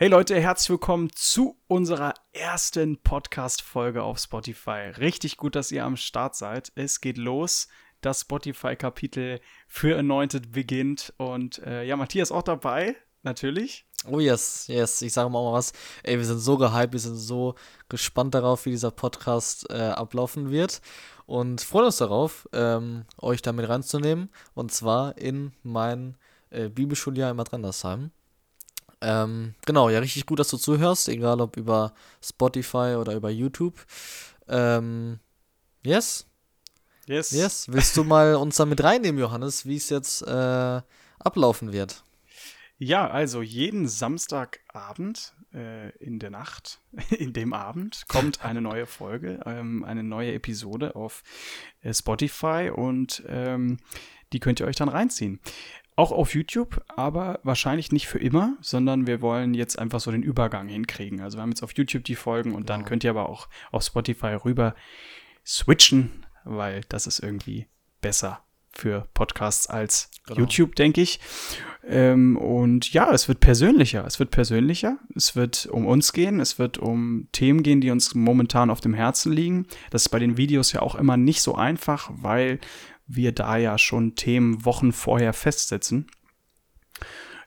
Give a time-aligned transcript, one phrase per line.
[0.00, 4.92] Hey Leute, herzlich willkommen zu unserer ersten Podcast-Folge auf Spotify.
[4.98, 6.72] Richtig gut, dass ihr am Start seid.
[6.74, 7.68] Es geht los.
[8.00, 11.12] Das Spotify-Kapitel für Anointed beginnt.
[11.18, 13.84] Und äh, ja, Matthias auch dabei, natürlich.
[14.08, 15.02] Oh yes, yes.
[15.02, 15.74] Ich sage mal was.
[16.02, 17.54] Ey, wir sind so gehypt, wir sind so
[17.90, 20.80] gespannt darauf, wie dieser Podcast äh, ablaufen wird.
[21.26, 24.30] Und freuen uns darauf, ähm, euch damit reinzunehmen.
[24.54, 26.16] Und zwar in mein
[26.48, 28.12] äh, Bibelschuljahr in Madrandersheim.
[29.00, 33.74] Ähm, genau, ja, richtig gut, dass du zuhörst, egal ob über Spotify oder über YouTube.
[34.48, 35.20] Ähm,
[35.82, 36.26] yes?
[37.06, 37.30] Yes.
[37.30, 37.66] Yes.
[37.68, 40.80] Willst du mal uns damit reinnehmen, Johannes, wie es jetzt äh,
[41.18, 42.04] ablaufen wird?
[42.78, 49.40] Ja, also jeden Samstagabend äh, in der Nacht, in dem Abend, kommt eine neue Folge,
[49.44, 51.22] ähm, eine neue Episode auf
[51.82, 53.78] äh, Spotify und ähm,
[54.32, 55.40] die könnt ihr euch dann reinziehen.
[56.00, 60.22] Auch auf YouTube, aber wahrscheinlich nicht für immer, sondern wir wollen jetzt einfach so den
[60.22, 61.20] Übergang hinkriegen.
[61.20, 63.82] Also wir haben jetzt auf YouTube die Folgen und dann könnt ihr aber auch auf
[63.82, 64.74] Spotify rüber
[65.46, 67.66] switchen, weil das ist irgendwie
[68.00, 68.40] besser
[68.72, 70.40] für Podcasts als genau.
[70.40, 71.20] YouTube, denke ich.
[71.86, 74.06] Ähm, und ja, es wird persönlicher.
[74.06, 74.96] Es wird persönlicher.
[75.14, 76.40] Es wird um uns gehen.
[76.40, 79.66] Es wird um Themen gehen, die uns momentan auf dem Herzen liegen.
[79.90, 82.58] Das ist bei den Videos ja auch immer nicht so einfach, weil
[83.14, 86.06] wir da ja schon Themen Wochen vorher festsetzen.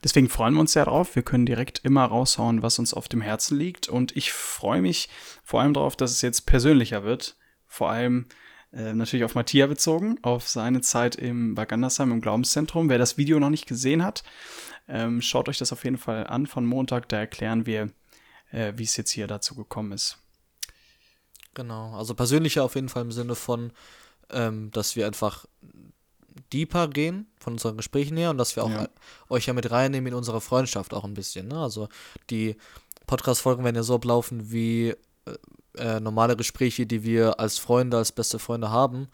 [0.03, 1.16] Deswegen freuen wir uns ja drauf.
[1.16, 3.88] Wir können direkt immer raushauen, was uns auf dem Herzen liegt.
[3.88, 5.09] Und ich freue mich
[5.44, 7.38] vor allem darauf, dass es jetzt persönlicher wird.
[7.67, 8.25] Vor allem
[8.73, 12.89] äh, natürlich auf Matthias bezogen, auf seine Zeit im Bagandersheim im Glaubenszentrum.
[12.89, 14.23] Wer das Video noch nicht gesehen hat,
[14.89, 17.08] ähm, schaut euch das auf jeden Fall an von Montag.
[17.08, 17.89] Da erklären wir,
[18.52, 20.17] äh, wie es jetzt hier dazu gekommen ist.
[21.53, 23.72] Genau, also persönlicher auf jeden Fall im Sinne von,
[24.32, 25.46] ähm, dass wir einfach
[26.52, 28.88] deeper gehen von unseren Gesprächen her und dass wir auch ja.
[29.30, 31.48] euch ja mit reinnehmen in unsere Freundschaft auch ein bisschen.
[31.48, 31.60] Ne?
[31.60, 31.90] Also
[32.30, 32.56] die
[33.08, 34.98] Podcast-Folgen werden ja so ablaufen wie äh,
[35.78, 39.08] äh, normale Gespräche, die wir als Freunde, als beste Freunde haben.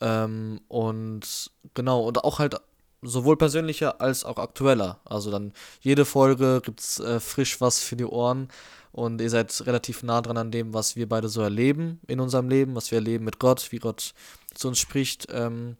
[0.00, 2.56] Ähm, und genau, und auch halt
[3.02, 5.00] sowohl persönlicher als auch aktueller.
[5.04, 8.48] Also dann jede Folge gibt es äh, frisch was für die Ohren
[8.92, 12.48] und ihr seid relativ nah dran an dem, was wir beide so erleben in unserem
[12.48, 14.14] Leben, was wir erleben mit Gott, wie Gott
[14.54, 15.26] zu uns spricht.
[15.30, 15.76] Ähm,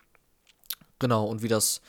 [0.98, 1.80] genau, und wie das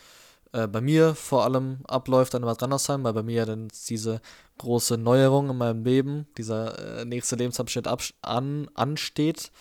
[0.53, 4.21] äh, bei mir vor allem abläuft an Bad Randersheim, weil bei mir dann diese
[4.59, 7.87] große Neuerung in meinem Leben, dieser äh, nächste Lebensabschnitt
[8.21, 9.51] an, ansteht.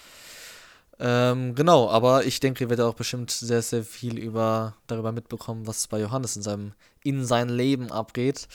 [0.99, 5.67] Ähm, genau, aber ich denke, ihr werdet auch bestimmt sehr, sehr viel über, darüber mitbekommen,
[5.67, 6.73] was bei Johannes in seinem,
[7.03, 8.47] in seinem Leben abgeht.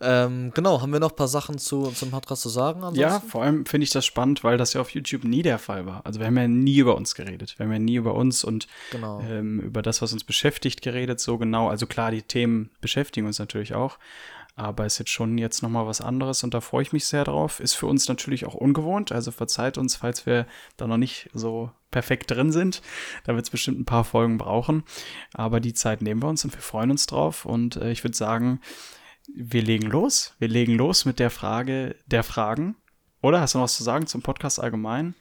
[0.00, 2.80] Ähm, genau, haben wir noch ein paar Sachen zu, zum Podcast zu sagen?
[2.80, 3.00] Ansonsten?
[3.00, 5.86] Ja, vor allem finde ich das spannend, weil das ja auf YouTube nie der Fall
[5.86, 6.04] war.
[6.04, 7.54] Also wir haben ja nie über uns geredet.
[7.58, 9.20] Wir haben ja nie über uns und genau.
[9.20, 11.68] ähm, über das, was uns beschäftigt, geredet, so genau.
[11.68, 13.98] Also klar, die Themen beschäftigen uns natürlich auch.
[14.56, 17.58] Aber ist jetzt schon jetzt nochmal was anderes und da freue ich mich sehr drauf.
[17.58, 21.72] Ist für uns natürlich auch ungewohnt, also verzeiht uns, falls wir da noch nicht so
[21.90, 22.82] perfekt drin sind.
[23.24, 24.84] Da wird es bestimmt ein paar Folgen brauchen.
[25.32, 27.44] Aber die Zeit nehmen wir uns und wir freuen uns drauf.
[27.44, 28.60] Und äh, ich würde sagen,
[29.32, 30.34] wir legen los.
[30.38, 32.76] Wir legen los mit der Frage der Fragen.
[33.22, 35.14] Oder hast du noch was zu sagen zum Podcast allgemein?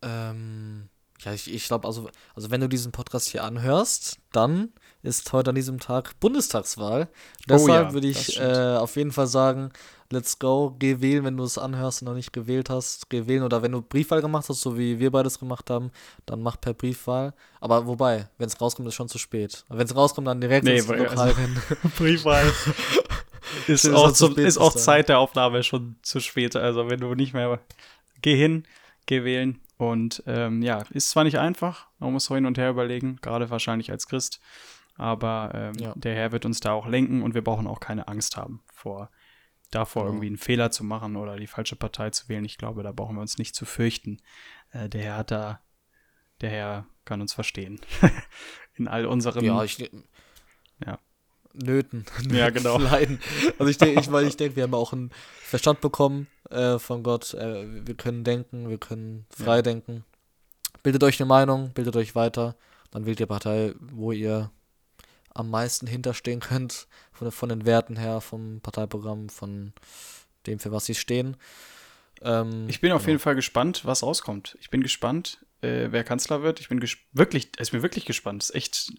[0.00, 0.88] Ähm,
[1.20, 4.72] ja, ich, ich glaube, also, also wenn du diesen Podcast hier anhörst, dann
[5.08, 7.08] ist heute an diesem Tag Bundestagswahl.
[7.48, 9.70] Deshalb oh ja, würde ich äh, auf jeden Fall sagen,
[10.10, 13.42] let's go, geh wählen, wenn du es anhörst und noch nicht gewählt hast, geh wählen.
[13.42, 15.90] Oder wenn du Briefwahl gemacht hast, so wie wir beides gemacht haben,
[16.26, 17.34] dann mach per Briefwahl.
[17.60, 19.64] Aber wobei, wenn es rauskommt, ist schon zu spät.
[19.68, 21.34] Wenn es rauskommt, dann direkt nee, ins Lokal also,
[21.98, 22.52] Briefwahl
[23.66, 26.54] ist, auch, zu, ist auch Zeit der Aufnahme schon zu spät.
[26.56, 27.60] Also wenn du nicht mehr,
[28.22, 28.64] geh hin,
[29.06, 32.70] geh wählen und ähm, ja, ist zwar nicht einfach, man muss so hin und her
[32.70, 34.40] überlegen, gerade wahrscheinlich als Christ,
[34.98, 35.94] aber ähm, ja.
[35.96, 39.10] der Herr wird uns da auch lenken und wir brauchen auch keine Angst haben vor
[39.70, 40.14] davor genau.
[40.14, 42.44] irgendwie einen Fehler zu machen oder die falsche Partei zu wählen.
[42.44, 44.20] Ich glaube, da brauchen wir uns nicht zu fürchten.
[44.70, 45.60] Äh, der Herr hat da,
[46.40, 47.80] der Herr kann uns verstehen.
[48.74, 49.90] In all unseren ja, ich,
[50.84, 50.98] ja.
[51.52, 52.04] Nöten.
[52.30, 52.78] Ja, genau.
[52.78, 53.20] Leiden.
[53.58, 55.10] Also ich denke, ich, weil ich denke, wir haben auch einen
[55.40, 57.34] Verstand bekommen äh, von Gott.
[57.34, 59.62] Äh, wir können denken, wir können frei ja.
[59.62, 60.04] denken.
[60.82, 62.56] Bildet euch eine Meinung, bildet euch weiter.
[62.90, 64.50] Dann wählt ihr Partei, wo ihr
[65.38, 69.72] am meisten hinterstehen könnt, von, von den Werten her, vom Parteiprogramm, von
[70.46, 71.36] dem, für was sie stehen.
[72.22, 73.10] Ähm, ich bin auf genau.
[73.10, 74.58] jeden Fall gespannt, was rauskommt.
[74.60, 76.60] Ich bin gespannt, äh, wer Kanzler wird.
[76.60, 76.82] Ich bin
[77.12, 78.42] wirklich, ich bin wirklich gespannt.
[78.42, 78.92] Das ist echt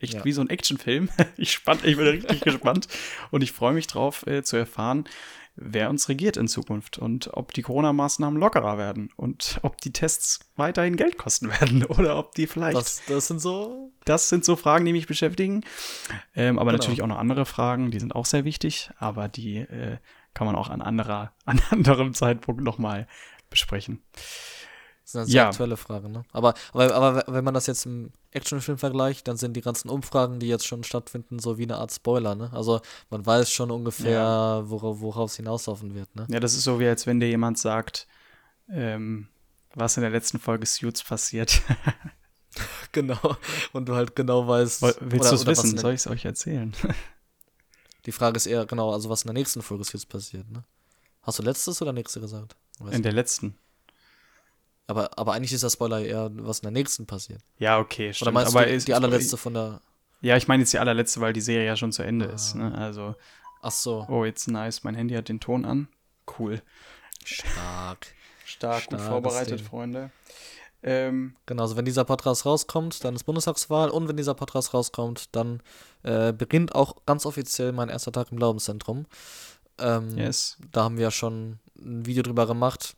[0.00, 0.24] echt ja.
[0.24, 1.08] wie so ein Actionfilm.
[1.36, 2.88] ich, spann, ich bin richtig gespannt
[3.30, 5.04] und ich freue mich drauf äh, zu erfahren,
[5.60, 10.40] wer uns regiert in Zukunft und ob die Corona-Maßnahmen lockerer werden und ob die Tests
[10.56, 12.76] weiterhin Geld kosten werden oder ob die vielleicht.
[12.76, 13.92] Das, das sind so.
[14.04, 15.64] Das sind so Fragen, die mich beschäftigen.
[16.34, 16.78] Ähm, aber genau.
[16.78, 19.98] natürlich auch noch andere Fragen, die sind auch sehr wichtig, aber die äh,
[20.32, 23.06] kann man auch an anderer, an anderem Zeitpunkt nochmal
[23.50, 24.02] besprechen.
[25.08, 25.48] Das ist eine sehr ja.
[25.48, 26.22] aktuelle Frage, ne?
[26.32, 30.38] Aber, aber, aber wenn man das jetzt im Actionfilm vergleicht, dann sind die ganzen Umfragen,
[30.38, 32.50] die jetzt schon stattfinden, so wie eine Art Spoiler, ne?
[32.52, 34.68] Also man weiß schon ungefähr, ja.
[34.68, 36.26] worauf, worauf es hinauslaufen wird, ne?
[36.28, 38.06] Ja, das ist so wie als wenn dir jemand sagt,
[38.68, 39.28] ähm,
[39.74, 41.62] was in der letzten Folge Suits passiert.
[42.92, 43.38] genau.
[43.72, 44.82] Und du halt genau weißt.
[45.00, 45.78] Willst du es wissen?
[45.78, 46.74] Soll ich es euch erzählen?
[48.04, 50.64] Die Frage ist eher, genau, also was in der nächsten Folge Suits passiert, ne?
[51.22, 52.56] Hast du letztes oder nächste gesagt?
[52.78, 53.56] Weiß in der letzten.
[54.88, 57.42] Aber, aber eigentlich ist der Spoiler eher, was in der nächsten passiert.
[57.58, 58.28] Ja, okay, stimmt.
[58.28, 59.80] Oder meinst aber du die, die allerletzte von der.
[60.22, 62.32] Ja, ich meine jetzt die allerletzte, weil die Serie ja schon zu Ende ah.
[62.32, 62.54] ist.
[62.54, 62.74] Ne?
[62.74, 63.14] Also.
[63.60, 64.06] Ach so.
[64.08, 64.84] Oh, jetzt nice.
[64.84, 65.88] Mein Handy hat den Ton an.
[66.38, 66.62] Cool.
[67.22, 68.06] Stark.
[68.46, 69.60] Stark, gut vorbereitet.
[69.60, 70.10] Freunde.
[70.82, 75.34] Ähm, genau, also wenn dieser Podcast rauskommt, dann ist Bundestagswahl und wenn dieser Podcast rauskommt,
[75.34, 75.60] dann
[76.02, 79.06] äh, beginnt auch ganz offiziell mein erster Tag im Glaubenszentrum.
[79.78, 80.56] Ähm, yes.
[80.72, 82.94] Da haben wir ja schon ein Video drüber gemacht.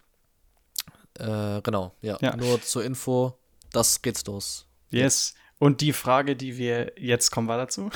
[1.19, 2.19] Äh, genau, ja.
[2.21, 2.37] ja.
[2.37, 3.39] Nur zur Info,
[3.73, 4.67] das geht's los.
[4.91, 5.35] Yes.
[5.59, 7.91] Und die Frage, die wir, jetzt kommen wir dazu.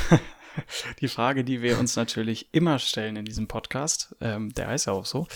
[1.01, 4.93] die Frage, die wir uns natürlich immer stellen in diesem Podcast, ähm, der heißt ja
[4.93, 5.27] auch so,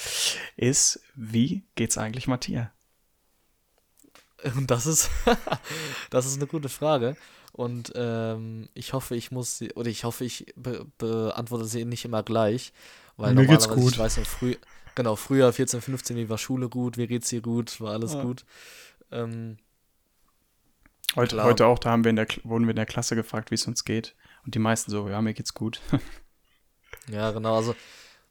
[0.56, 2.68] ist, wie geht's eigentlich Matthias?
[4.54, 5.10] Und das ist,
[6.10, 7.16] das ist eine gute Frage.
[7.52, 12.04] Und ähm, ich hoffe, ich muss sie, oder ich hoffe, ich be beantworte sie nicht
[12.04, 12.72] immer gleich.
[13.16, 13.92] Weil Mir geht's gut.
[13.92, 14.54] ich weiß noch, früh,
[14.98, 18.22] Genau, früher 14, 15, wie war Schule gut, wie geht's dir gut, war alles ja.
[18.22, 18.44] gut.
[19.12, 19.58] Ähm,
[21.14, 23.54] heute, heute auch, da haben wir in der, wurden wir in der Klasse gefragt, wie
[23.54, 24.16] es uns geht.
[24.44, 25.80] Und die meisten so, ja, mir geht's gut.
[27.12, 27.76] ja, genau, also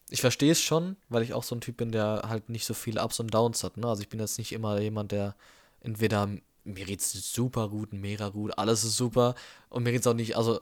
[0.10, 2.74] ich verstehe es schon, weil ich auch so ein Typ bin, der halt nicht so
[2.74, 3.78] viele Ups und Downs hat.
[3.78, 3.88] Ne?
[3.88, 5.38] Also ich bin jetzt nicht immer jemand, der
[5.80, 6.28] entweder
[6.66, 9.36] mir geht's super gut, mega gut, alles ist super
[9.70, 10.60] und mir geht's auch nicht, also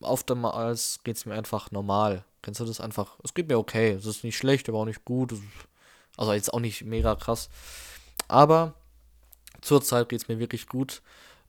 [0.00, 2.24] oftmals geht's mir einfach normal.
[2.44, 3.18] Kennst du das einfach?
[3.24, 3.92] Es geht mir okay.
[3.92, 5.34] Es ist nicht schlecht, aber auch nicht gut.
[6.18, 7.48] Also jetzt auch nicht mega krass.
[8.28, 8.74] Aber
[9.62, 11.00] zurzeit geht es mir wirklich gut.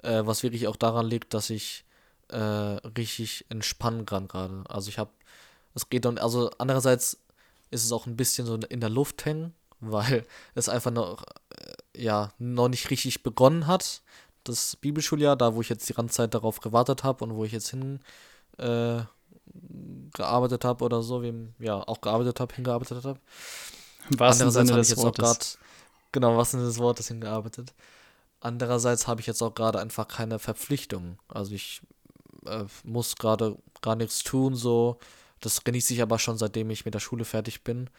[0.03, 1.83] Äh, was wirklich auch daran liegt, dass ich
[2.29, 4.63] äh, richtig entspannen kann gerade.
[4.69, 5.11] Also ich habe,
[5.73, 7.19] es geht dann, also andererseits
[7.71, 12.01] ist es auch ein bisschen so in der Luft hängen, weil es einfach noch, äh,
[12.01, 14.01] ja, noch nicht richtig begonnen hat.
[14.45, 17.51] Das Bibelschuljahr, da wo ich jetzt die ganze Zeit darauf gewartet habe und wo ich
[17.51, 17.99] jetzt hin
[18.59, 19.01] äh,
[20.13, 23.19] gearbeitet habe oder so, wie ja auch gearbeitet habe, hingearbeitet habe.
[24.09, 25.23] Was Andererseits habe ich jetzt Wortes.
[25.23, 25.45] auch gerade
[26.11, 27.73] genau was Sinne des Wortes hingearbeitet.
[28.39, 31.17] Andererseits habe ich jetzt auch gerade einfach keine Verpflichtung.
[31.27, 31.81] Also ich
[32.45, 34.97] äh, muss gerade gar nichts tun, so.
[35.41, 37.89] Das genieße ich aber schon, seitdem ich mit der Schule fertig bin.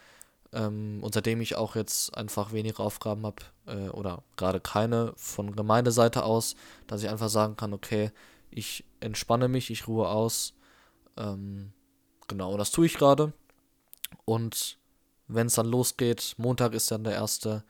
[0.53, 5.55] Ähm, und seitdem ich auch jetzt einfach weniger Aufgaben habe, äh, oder gerade keine von
[5.55, 6.55] Gemeindeseite aus,
[6.87, 8.11] dass ich einfach sagen kann, okay,
[8.49, 10.53] ich entspanne mich, ich ruhe aus
[11.17, 11.73] ähm,
[12.27, 13.33] genau, das tue ich gerade.
[14.25, 14.77] Und
[15.27, 17.63] wenn es dann losgeht, Montag ist dann der erste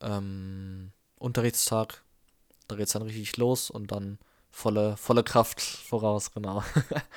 [0.00, 2.02] ähm, Unterrichtstag.
[2.68, 4.18] Da geht es dann richtig los und dann
[4.50, 6.62] volle, volle Kraft voraus, genau.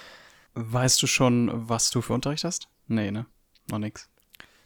[0.53, 2.67] weißt du schon, was du für Unterricht hast?
[2.87, 3.25] Nee, ne?
[3.69, 4.09] Noch nix.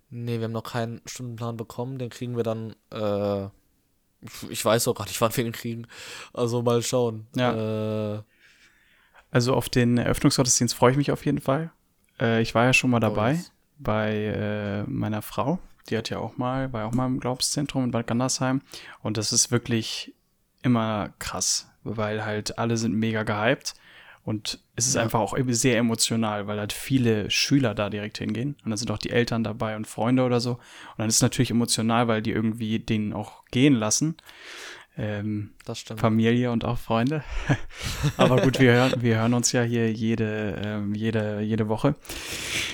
[0.10, 1.98] Nee, wir haben noch keinen Stundenplan bekommen.
[1.98, 3.46] Den kriegen wir dann, äh,
[4.50, 5.88] ich weiß auch gar nicht, wann wir den kriegen.
[6.34, 7.28] Also mal schauen.
[7.36, 8.18] Ja.
[8.18, 8.24] Äh,
[9.32, 11.72] also auf den Eröffnungsgottesdienst freue ich mich auf jeden Fall.
[12.20, 15.60] Äh, ich war ja schon mal dabei oh, bei äh, meiner Frau.
[15.90, 18.62] Die hat ja auch mal, war ja auch mal im Glaubenszentrum in Bad Gandersheim.
[19.02, 20.14] Und das ist wirklich
[20.62, 23.74] immer krass, weil halt alle sind mega gehypt.
[24.24, 25.02] Und es ist ja.
[25.02, 28.56] einfach auch sehr emotional, weil halt viele Schüler da direkt hingehen.
[28.64, 30.52] Und dann sind auch die Eltern dabei und Freunde oder so.
[30.52, 34.18] Und dann ist es natürlich emotional, weil die irgendwie den auch gehen lassen
[35.02, 35.50] ähm,
[35.98, 37.24] Familie und auch Freunde.
[38.18, 41.96] aber gut, wir hören, wir hören uns ja hier jede, ähm, jede, jede Woche.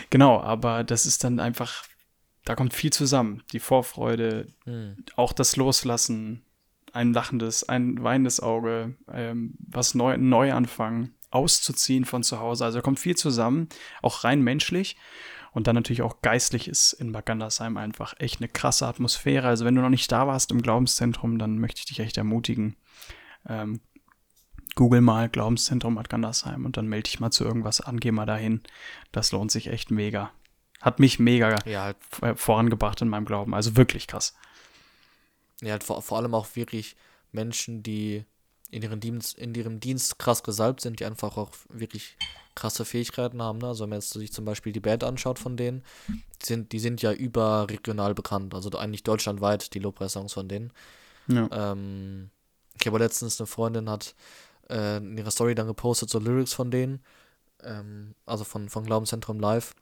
[0.10, 1.86] Genau, aber das ist dann einfach,
[2.43, 3.43] da kommt viel zusammen.
[3.53, 4.98] Die Vorfreude, hm.
[5.15, 6.43] auch das Loslassen,
[6.91, 12.65] ein lachendes, ein weinendes Auge, ähm, was neu, neu anfangen, auszuziehen von zu Hause.
[12.65, 13.69] Also da kommt viel zusammen,
[14.01, 14.98] auch rein menschlich.
[15.51, 19.48] Und dann natürlich auch geistlich ist in Bad Gandersheim einfach echt eine krasse Atmosphäre.
[19.48, 22.75] Also wenn du noch nicht da warst im Glaubenszentrum, dann möchte ich dich echt ermutigen.
[23.48, 23.82] Ähm,
[24.75, 28.25] Google mal Glaubenszentrum Bad Gandersheim und dann melde dich mal zu irgendwas an, geh mal
[28.25, 28.62] dahin.
[29.12, 30.32] Das lohnt sich echt mega.
[30.82, 31.98] Hat mich mega ja, halt.
[32.22, 33.56] Äh, vorangebracht in meinem Glauben.
[33.56, 34.36] Also wirklich krass.
[35.62, 36.96] Ja, halt vor, vor allem auch wirklich
[37.32, 38.25] Menschen, die
[38.70, 42.18] in ihrem Dienst, in ihrem Dienst krass gesalbt sind, die einfach auch wirklich
[42.58, 43.60] krasse Fähigkeiten haben.
[43.60, 43.68] Ne?
[43.68, 46.80] Also wenn man jetzt sich zum Beispiel die Band anschaut von denen, die sind, die
[46.80, 50.74] sind ja überregional bekannt, also eigentlich deutschlandweit die Lobpreis-Songs von denen.
[51.28, 51.48] Ja.
[51.52, 52.30] Ähm,
[52.80, 54.16] ich habe letztens eine Freundin hat
[54.70, 57.04] äh, in ihrer Story dann gepostet, so Lyrics von denen,
[57.64, 59.74] ähm, also von, von Glaubenszentrum Live.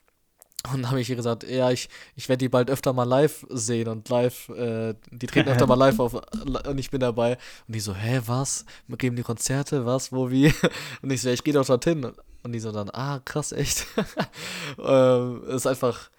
[0.71, 3.45] Und dann habe ich ihr gesagt, ja, ich, ich werde die bald öfter mal live
[3.49, 6.13] sehen und live, äh, die treten öfter mal live auf
[6.67, 7.37] und ich bin dabei.
[7.67, 8.65] Und die so, hä, was?
[8.97, 9.85] Geben die Konzerte?
[9.85, 10.11] Was?
[10.11, 10.51] Wo, wie?
[11.01, 12.11] Und ich so, ja, ich gehe doch dorthin.
[12.45, 13.87] Und die so dann, ah, krass, echt.
[14.77, 16.11] ähm, ist einfach,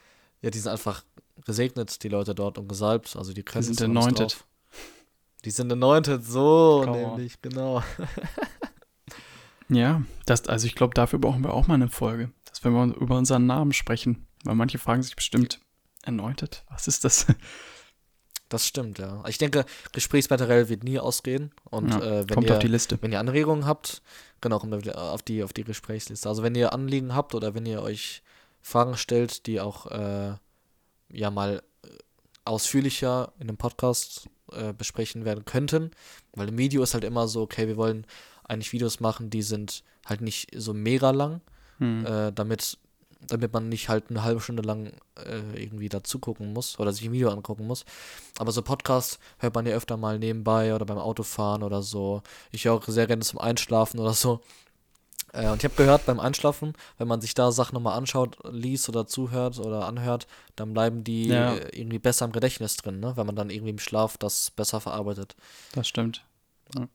[0.42, 1.04] ja, die sind einfach
[1.44, 3.14] gesegnet, die Leute dort und gesalbt.
[3.14, 4.44] Also die können Die sind anointed.
[5.44, 7.10] Die sind anointed, so Come on.
[7.10, 7.80] nämlich, genau.
[9.68, 12.32] Ja, das, also ich glaube, dafür brauchen wir auch mal eine Folge.
[12.44, 14.26] Dass wir über unseren Namen sprechen.
[14.42, 15.60] Weil manche fragen sich bestimmt,
[16.02, 16.64] anointed?
[16.70, 17.26] Was ist das?
[18.48, 19.24] Das stimmt, ja.
[19.26, 21.52] Ich denke, Gesprächsmaterial wird nie ausgehen.
[21.64, 22.96] Und Ja, äh, wenn kommt ihr, auf die Liste.
[23.00, 24.02] Wenn ihr Anregungen habt,
[24.40, 26.28] genau, kommt auf die, auf die Gesprächsliste.
[26.28, 28.22] Also wenn ihr Anliegen habt oder wenn ihr euch
[28.62, 30.34] Fragen stellt, die auch äh,
[31.10, 31.88] ja mal äh,
[32.44, 35.90] ausführlicher in einem Podcast äh, besprechen werden könnten,
[36.34, 38.06] weil im Video ist halt immer so, okay, wir wollen
[38.44, 41.40] eigentlich Videos machen, die sind halt nicht so mega lang,
[41.78, 42.06] Hm.
[42.06, 42.78] äh, damit,
[43.28, 44.92] damit man nicht halt eine halbe Stunde lang
[45.24, 47.84] äh, irgendwie dazu gucken muss oder sich ein Video angucken muss.
[48.38, 52.22] Aber so Podcasts hört man ja öfter mal nebenbei oder beim Autofahren oder so.
[52.52, 54.40] Ich höre auch sehr gerne zum Einschlafen oder so.
[55.32, 58.88] Äh, und ich habe gehört, beim Einschlafen, wenn man sich da Sachen nochmal anschaut, liest
[58.88, 61.54] oder zuhört oder anhört, dann bleiben die Ja.
[61.54, 63.12] äh, irgendwie besser im Gedächtnis drin, ne?
[63.16, 65.36] wenn man dann irgendwie im Schlaf das besser verarbeitet.
[65.72, 66.24] Das stimmt.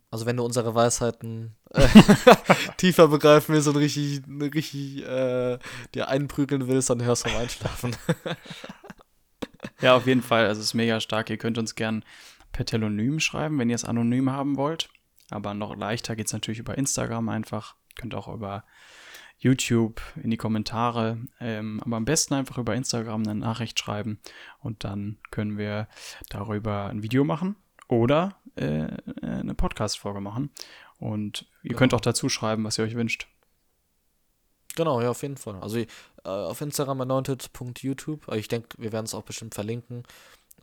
[0.10, 1.88] Also wenn du unsere Weisheiten äh,
[2.78, 5.60] tiefer begreifen willst und richtig, richtig äh,
[5.94, 7.96] dir einprügeln willst, dann hörst du am Einschlafen.
[9.80, 10.46] Ja, auf jeden Fall.
[10.46, 11.30] Also es ist mega stark.
[11.30, 12.04] Ihr könnt uns gern
[12.52, 14.90] per Telonym schreiben, wenn ihr es anonym haben wollt.
[15.30, 17.76] Aber noch leichter geht es natürlich über Instagram einfach.
[17.96, 18.64] Könnt auch über
[19.38, 21.18] YouTube in die Kommentare.
[21.40, 24.20] Ähm, aber am besten einfach über Instagram eine Nachricht schreiben
[24.60, 25.88] und dann können wir
[26.30, 27.56] darüber ein Video machen
[27.88, 28.88] oder äh,
[29.22, 30.52] eine Podcast-Folge machen.
[31.00, 31.80] Und ihr Genau.
[31.80, 33.28] könnt auch dazu schreiben, was ihr euch wünscht.
[34.76, 35.56] Genau, ja, auf jeden Fall.
[35.62, 35.88] Also äh,
[36.24, 38.24] auf Instagram anointed.youtube.
[38.28, 40.04] Aber Ich denke, wir werden es auch bestimmt verlinken.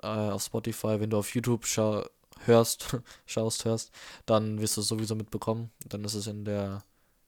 [0.03, 2.05] Äh, auf Spotify, wenn du auf YouTube schau
[2.47, 3.91] hörst, schaust, hörst,
[4.27, 5.71] dann wirst du es sowieso mitbekommen.
[5.87, 6.83] Dann ist es in der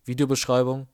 [0.05, 0.87] Videobeschreibung.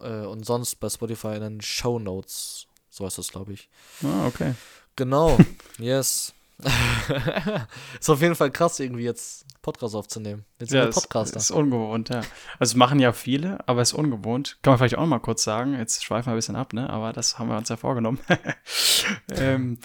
[0.00, 2.66] Äh, und sonst bei Spotify in den Show Notes.
[2.88, 3.68] So heißt das, glaube ich.
[4.02, 4.54] Ah, okay.
[4.96, 5.36] Genau,
[5.78, 6.32] yes.
[8.00, 10.44] ist auf jeden Fall krass, irgendwie jetzt Podcast aufzunehmen.
[10.58, 11.38] Jetzt sind Ja, wir es Podcaster.
[11.38, 12.22] ist ungewohnt, ja.
[12.58, 14.58] Also machen ja viele, aber es ist ungewohnt.
[14.62, 15.74] Kann man vielleicht auch noch mal kurz sagen.
[15.78, 16.88] Jetzt schweifen wir ein bisschen ab, ne?
[16.90, 18.18] Aber das haben wir uns ja vorgenommen.
[19.32, 19.78] ähm,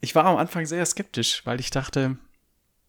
[0.00, 2.16] ich war am Anfang sehr skeptisch, weil ich dachte,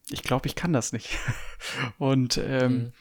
[0.09, 1.17] ich glaube, ich kann das nicht.
[1.97, 2.93] Und ähm, Mhm.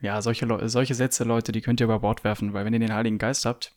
[0.00, 2.94] ja, solche, solche Sätze, Leute, die könnt ihr über Bord werfen, weil wenn ihr den
[2.94, 3.72] Heiligen Geist habt,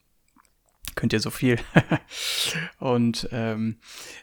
[0.95, 1.57] könnt ihr so viel.
[2.79, 3.77] Und ähm,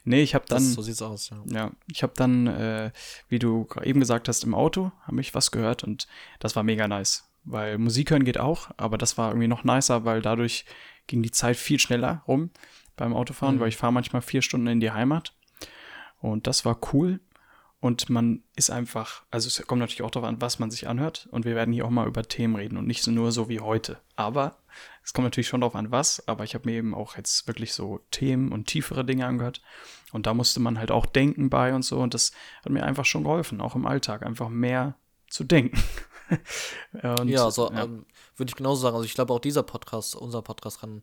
[0.04, 0.59] nee, ich habe dann.
[0.62, 1.42] das, so sieht's aus, ja.
[1.47, 2.90] Ja, ich habe dann, äh,
[3.28, 6.07] wie du eben gesagt hast, im Auto habe ich was gehört und
[6.38, 7.28] das war mega nice.
[7.45, 10.64] Weil Musik hören geht auch, aber das war irgendwie noch nicer, weil dadurch
[11.09, 12.50] ging die Zeit viel schneller rum
[12.97, 13.61] beim Autofahren, Mhm.
[13.61, 15.35] weil ich fahre manchmal vier Stunden in die Heimat.
[16.21, 17.19] Und das war cool.
[17.83, 21.29] Und man ist einfach, also es kommt natürlich auch darauf an, was man sich anhört.
[21.33, 23.59] Und wir werden hier auch mal über Themen reden und nicht so nur so wie
[23.59, 23.99] heute.
[24.15, 24.59] Aber
[25.03, 26.29] es kommt natürlich schon darauf an, was.
[26.29, 29.62] Aber ich habe mir eben auch jetzt wirklich so Themen und tiefere Dinge angehört.
[30.12, 31.99] Und da musste man halt auch denken bei und so.
[31.99, 32.31] Und das
[32.65, 34.95] hat mir einfach schon geholfen, auch im Alltag, einfach mehr
[35.29, 35.83] zu denken.
[37.03, 37.83] und, ja, so ja.
[37.83, 38.95] Ähm, würde ich genauso sagen.
[38.95, 41.03] Also ich glaube auch dieser Podcast, unser Podcast kann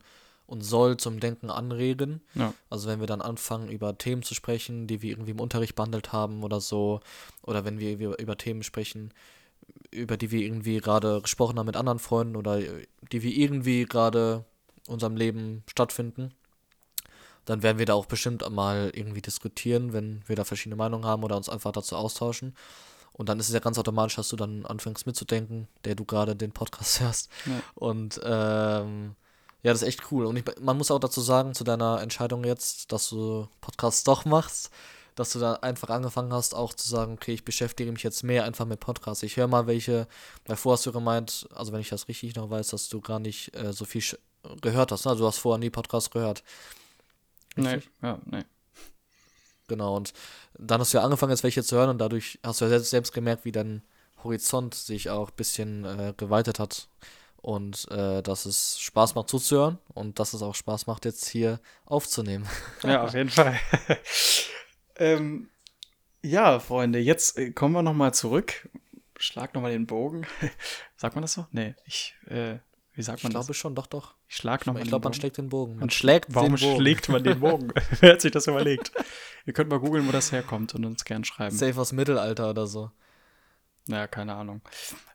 [0.50, 2.22] und soll zum Denken anregen.
[2.34, 2.56] Ja.
[2.72, 6.12] Also wenn wir dann anfangen, über Themen zu sprechen, die wir irgendwie im Unterricht behandelt
[6.12, 7.02] haben oder so,
[7.44, 9.14] oder wenn wir über, Themen sprechen,
[9.92, 12.60] über die wir irgendwie gerade gesprochen haben mit anderen Freunden oder
[13.12, 14.44] die wir irgendwie gerade
[14.88, 16.34] in unserem Leben stattfinden,
[17.46, 21.24] dann werden wir da auch bestimmt mal irgendwie diskutieren, wenn wir da verschiedene Meinungen haben
[21.24, 22.56] oder uns einfach dazu austauschen.
[23.14, 26.36] Und dann ist es ja ganz automatisch, dass du dann anfängst mitzudenken, der du gerade
[26.36, 27.30] den Podcast hörst.
[27.46, 27.62] Ja.
[27.76, 29.16] Und ähm,
[29.62, 30.26] ja, das ist echt cool.
[30.26, 34.24] Und ich, man muss auch dazu sagen, zu deiner Entscheidung jetzt, dass du Podcasts doch
[34.24, 34.70] machst,
[35.16, 38.46] dass du da einfach angefangen hast, auch zu sagen, okay, ich beschäftige mich jetzt mehr
[38.46, 39.22] einfach mit Podcasts.
[39.24, 40.08] Ich höre mal welche,
[40.46, 43.20] weil vorher hast du gemeint, also wenn ich das richtig noch weiß, dass du gar
[43.20, 44.02] nicht äh, so viel
[44.62, 45.04] gehört hast.
[45.04, 45.12] Ne?
[45.12, 46.44] Also du hast vorher nie Podcasts gehört.
[47.58, 48.46] Nee, ja, nee.
[49.68, 50.14] Genau, und
[50.58, 52.90] dann hast du ja angefangen, jetzt welche zu hören und dadurch hast du ja selbst,
[52.90, 53.84] selbst gemerkt, wie dein
[54.24, 56.88] Horizont sich auch ein bisschen äh, geweitet hat
[57.42, 61.60] und äh, dass es Spaß macht zuzuhören und dass es auch Spaß macht, jetzt hier
[61.86, 62.48] aufzunehmen.
[62.84, 63.58] Ja, auf jeden Fall.
[64.98, 65.50] ähm,
[66.22, 68.70] ja, Freunde, jetzt äh, kommen wir nochmal zurück.
[69.18, 70.26] Schlag nochmal den Bogen.
[70.98, 71.46] sagt man das so?
[71.52, 72.56] Nee, ich, äh,
[72.94, 73.58] wie sagt Ich man glaube das?
[73.58, 74.16] schon, doch, doch.
[74.28, 75.74] Ich schlag nochmal Ich glaube, man schlägt den Bogen.
[75.74, 76.76] Man Man schlägt Warum den Bogen.
[76.78, 77.74] schlägt man den Bogen?
[78.00, 78.92] Wer hat sich das überlegt?
[79.46, 81.56] Ihr könnt mal googeln, wo das herkommt und uns gern schreiben.
[81.56, 82.92] Safe aus Mittelalter oder so.
[83.90, 84.62] Ja, keine Ahnung.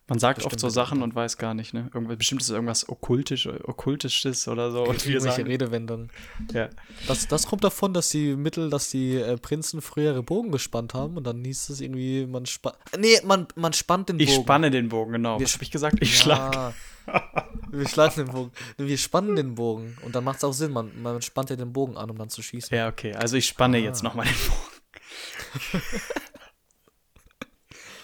[0.07, 1.90] Man sagt Bestimmt oft so Sachen und weiß gar nicht, ne?
[1.95, 4.85] Irgendwas, bestimmt ist irgendwas okkultisch, okkultisches oder so.
[4.85, 6.11] Und wir sagen, Redewendungen.
[6.52, 6.69] Ja.
[7.09, 10.93] Das, das kommt davon, dass die Mittel, dass die äh, Prinzen früher ihre Bogen gespannt
[10.93, 12.76] haben und dann hieß es irgendwie, man spannt.
[12.99, 14.28] Nee, man, man spannt den Bogen.
[14.28, 15.40] Ich spanne den Bogen, genau.
[15.40, 15.97] Was habe ich gesagt?
[16.02, 16.23] Ich ja.
[16.23, 16.75] schlag.
[17.71, 18.52] wir schlagen den Bogen.
[18.76, 19.97] Wir spannen den Bogen.
[20.02, 22.28] Und dann macht es auch Sinn, man, man spannt ja den Bogen an, um dann
[22.28, 22.76] zu schießen.
[22.76, 23.14] Ja, okay.
[23.14, 23.81] Also ich spanne ah.
[23.81, 25.83] jetzt nochmal den Bogen.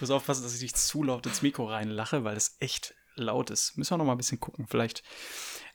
[0.01, 3.51] Ich muss aufpassen, dass ich nicht zu laut ins Mikro reinlache, weil es echt laut
[3.51, 3.77] ist.
[3.77, 5.03] Müssen wir noch mal ein bisschen gucken, vielleicht.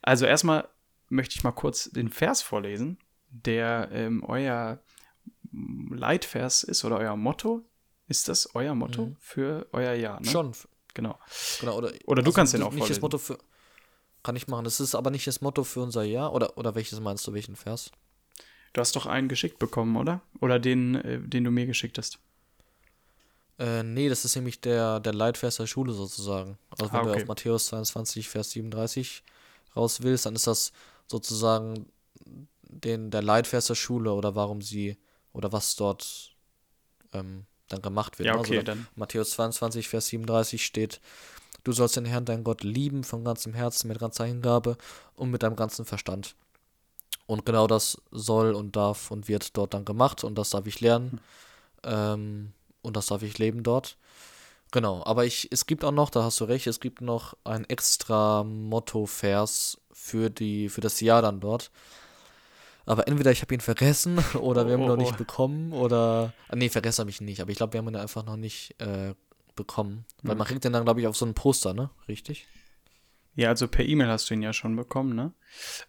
[0.02, 0.68] Also erstmal
[1.10, 2.98] möchte ich mal kurz den Vers vorlesen,
[3.30, 4.82] der ähm, euer
[5.52, 7.70] Leitvers ist oder euer Motto.
[8.08, 9.18] Ist das euer Motto mhm.
[9.20, 10.20] für euer Jahr?
[10.20, 10.28] Ne?
[10.28, 10.54] Schon.
[10.96, 11.20] Genau.
[11.60, 12.96] genau oder, oder du also kannst den auch nicht vorlesen.
[12.96, 13.38] Das Motto für,
[14.24, 14.64] kann ich machen.
[14.64, 16.34] Das ist aber nicht das Motto für unser Jahr.
[16.34, 17.92] Oder, oder welches meinst du, welchen Vers?
[18.74, 20.22] Du hast doch einen geschickt bekommen, oder?
[20.42, 22.18] Oder den, äh, den du mir geschickt hast.
[23.58, 26.58] Äh, nee, das ist nämlich der, der Leitvers der Schule sozusagen.
[26.70, 27.12] Also wenn ah, okay.
[27.12, 29.24] du auf Matthäus 22, Vers 37
[29.76, 30.74] raus willst, dann ist das
[31.08, 31.86] sozusagen
[32.64, 34.98] den, der Leitvers der Schule oder warum sie
[35.32, 36.32] oder was dort
[37.14, 38.28] ähm, dann gemacht wird.
[38.28, 38.40] Ja, ne?
[38.40, 38.88] okay, also dann.
[38.96, 41.00] Matthäus 22, Vers 37 steht,
[41.64, 44.78] du sollst den Herrn, deinen Gott, lieben von ganzem Herzen, mit ganzer Hingabe
[45.16, 46.36] und mit deinem ganzen Verstand.
[47.26, 50.82] Und genau das soll und darf und wird dort dann gemacht und das darf ich
[50.82, 51.12] lernen.
[51.12, 51.20] Hm.
[51.84, 52.54] Ähm,
[52.86, 53.98] und das darf ich leben dort.
[54.72, 57.66] Genau, aber ich, es gibt auch noch, da hast du recht, es gibt noch ein
[57.66, 61.72] extra Motto-Vers für, für das Jahr dann dort.
[62.86, 65.18] Aber entweder ich habe ihn vergessen oder wir haben ihn noch nicht oh.
[65.18, 66.34] bekommen oder.
[66.50, 68.38] Ah, nee, vergessen habe ich ihn nicht, aber ich glaube, wir haben ihn einfach noch
[68.38, 69.16] nicht äh,
[69.56, 70.06] bekommen.
[70.22, 71.90] Weil man kriegt den dann, glaube ich, auf so ein Poster, ne?
[72.08, 72.48] Richtig?
[73.36, 75.34] Ja, also per E-Mail hast du ihn ja schon bekommen, ne?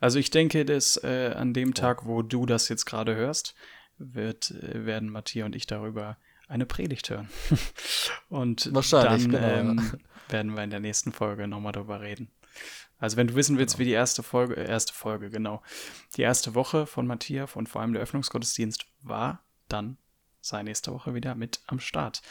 [0.00, 3.54] Also ich denke, dass äh, an dem Tag, wo du das jetzt gerade hörst,
[3.98, 6.16] wird, äh, werden Matthias und ich darüber
[6.48, 7.28] eine Predigt hören.
[8.28, 9.92] Und dann genau, ähm,
[10.28, 12.30] werden wir in der nächsten Folge nochmal darüber reden.
[12.98, 13.80] Also wenn du wissen willst, genau.
[13.80, 15.62] wie die erste Folge, äh, erste Folge, genau,
[16.16, 19.98] die erste Woche von Matthias und vor allem der Öffnungsgottesdienst war, dann
[20.40, 22.22] sei nächste Woche wieder mit am Start.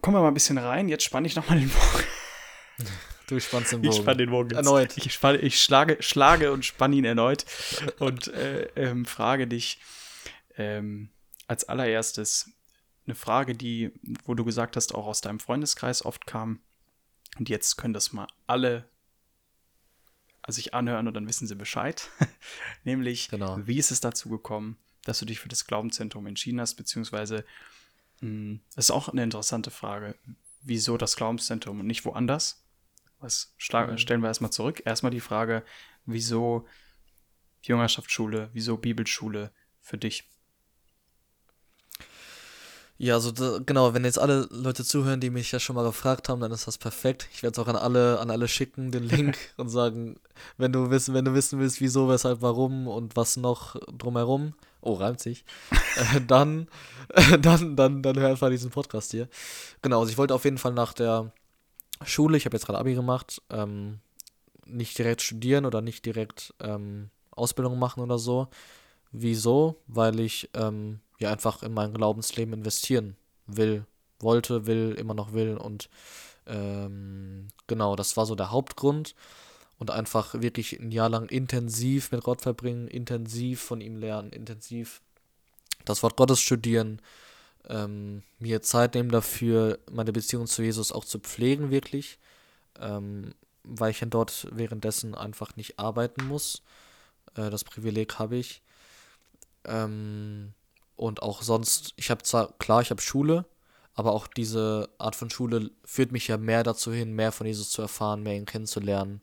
[0.00, 0.88] Kommen wir mal ein bisschen rein.
[0.88, 2.04] Jetzt spanne ich nochmal den Bogen.
[3.28, 3.94] Du spannst den Bogen.
[3.94, 4.58] Ich spanne den Bogen jetzt.
[4.58, 4.96] Erneut.
[4.98, 7.46] Ich, spanne, ich schlage, schlage und spanne ihn erneut
[7.98, 9.78] und äh, ähm, frage dich,
[10.62, 11.10] ähm,
[11.48, 12.50] als allererstes
[13.06, 13.92] eine Frage, die,
[14.24, 16.60] wo du gesagt hast, auch aus deinem Freundeskreis oft kam.
[17.38, 18.88] Und jetzt können das mal alle
[20.48, 22.10] sich anhören und dann wissen sie Bescheid.
[22.84, 23.58] Nämlich, genau.
[23.64, 27.44] wie ist es dazu gekommen, dass du dich für das Glaubenszentrum entschieden hast, beziehungsweise,
[28.20, 30.16] mh, hm, das ist auch eine interessante Frage,
[30.62, 32.64] wieso das Glaubenszentrum und nicht woanders?
[33.18, 33.98] Was mhm.
[33.98, 34.82] stellen wir erstmal zurück?
[34.84, 35.64] Erstmal die Frage,
[36.06, 36.66] wieso
[37.62, 40.28] Jüngerschaftsschule, wieso Bibelschule für dich?
[43.02, 46.28] Ja, also da, genau, wenn jetzt alle Leute zuhören, die mich ja schon mal gefragt
[46.28, 47.28] haben, dann ist das perfekt.
[47.32, 50.20] Ich werde es auch an alle, an alle schicken, den Link und sagen,
[50.56, 54.92] wenn du wissen, wenn du wissen willst, wieso, weshalb, warum und was noch drumherum, oh,
[54.92, 55.44] reimt sich,
[55.96, 56.68] äh, dann,
[57.08, 59.28] äh, dann, dann, dann hör einfach diesen Podcast hier.
[59.82, 61.32] Genau, also ich wollte auf jeden Fall nach der
[62.04, 63.98] Schule, ich habe jetzt gerade Abi gemacht, ähm,
[64.64, 68.46] nicht direkt studieren oder nicht direkt ähm, Ausbildung machen oder so.
[69.10, 69.82] Wieso?
[69.88, 73.84] Weil ich ähm, ja einfach in mein Glaubensleben investieren will,
[74.20, 75.88] wollte, will, immer noch will und
[76.46, 79.14] ähm, genau, das war so der Hauptgrund
[79.78, 85.00] und einfach wirklich ein Jahr lang intensiv mit Gott verbringen, intensiv von ihm lernen, intensiv
[85.84, 87.00] das Wort Gottes studieren,
[87.68, 92.18] ähm, mir Zeit nehmen dafür, meine Beziehung zu Jesus auch zu pflegen, wirklich,
[92.80, 96.62] ähm, weil ich dann dort währenddessen einfach nicht arbeiten muss.
[97.36, 98.62] Äh, das Privileg habe ich.
[99.64, 100.54] Ähm,
[101.02, 103.44] und auch sonst, ich habe zwar, klar, ich habe Schule,
[103.92, 107.70] aber auch diese Art von Schule führt mich ja mehr dazu hin, mehr von Jesus
[107.70, 109.20] zu erfahren, mehr ihn kennenzulernen,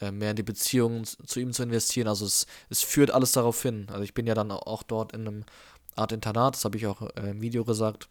[0.00, 2.08] äh, mehr in die Beziehungen zu ihm zu investieren.
[2.08, 3.86] Also es, es führt alles darauf hin.
[3.92, 5.44] Also ich bin ja dann auch dort in einem
[5.94, 8.08] Art Internat, das habe ich auch äh, im Video gesagt.